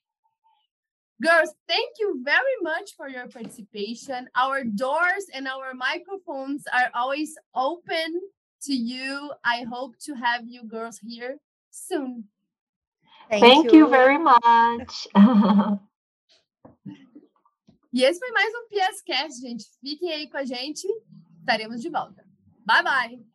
Girls, 1.21 1.53
thank 1.67 1.99
you 1.99 2.19
very 2.23 2.57
much 2.63 2.95
for 2.95 3.07
your 3.07 3.27
participation. 3.29 4.25
Our 4.35 4.63
doors 4.63 5.27
and 5.35 5.47
our 5.47 5.75
microphones 5.75 6.63
are 6.73 6.89
always 6.95 7.35
open 7.53 8.19
to 8.63 8.73
you. 8.73 9.31
I 9.45 9.63
hope 9.63 9.95
to 10.05 10.15
have 10.15 10.47
you 10.47 10.63
girls 10.67 10.97
here 10.99 11.37
soon. 11.69 12.23
Thank, 13.29 13.43
thank 13.43 13.71
you. 13.71 13.79
you 13.79 13.87
very 13.87 14.17
much. 14.17 15.07
e 17.93 18.03
esse 18.03 18.19
foi 18.19 18.31
mais 18.31 18.51
um 18.55 18.67
PSCast, 18.67 19.39
gente. 19.39 19.65
Fiquem 19.79 20.11
aí 20.11 20.27
com 20.27 20.37
a 20.37 20.43
gente. 20.43 20.87
Estaremos 21.39 21.81
de 21.81 21.89
volta. 21.89 22.25
Bye, 22.65 22.83
bye. 22.83 23.30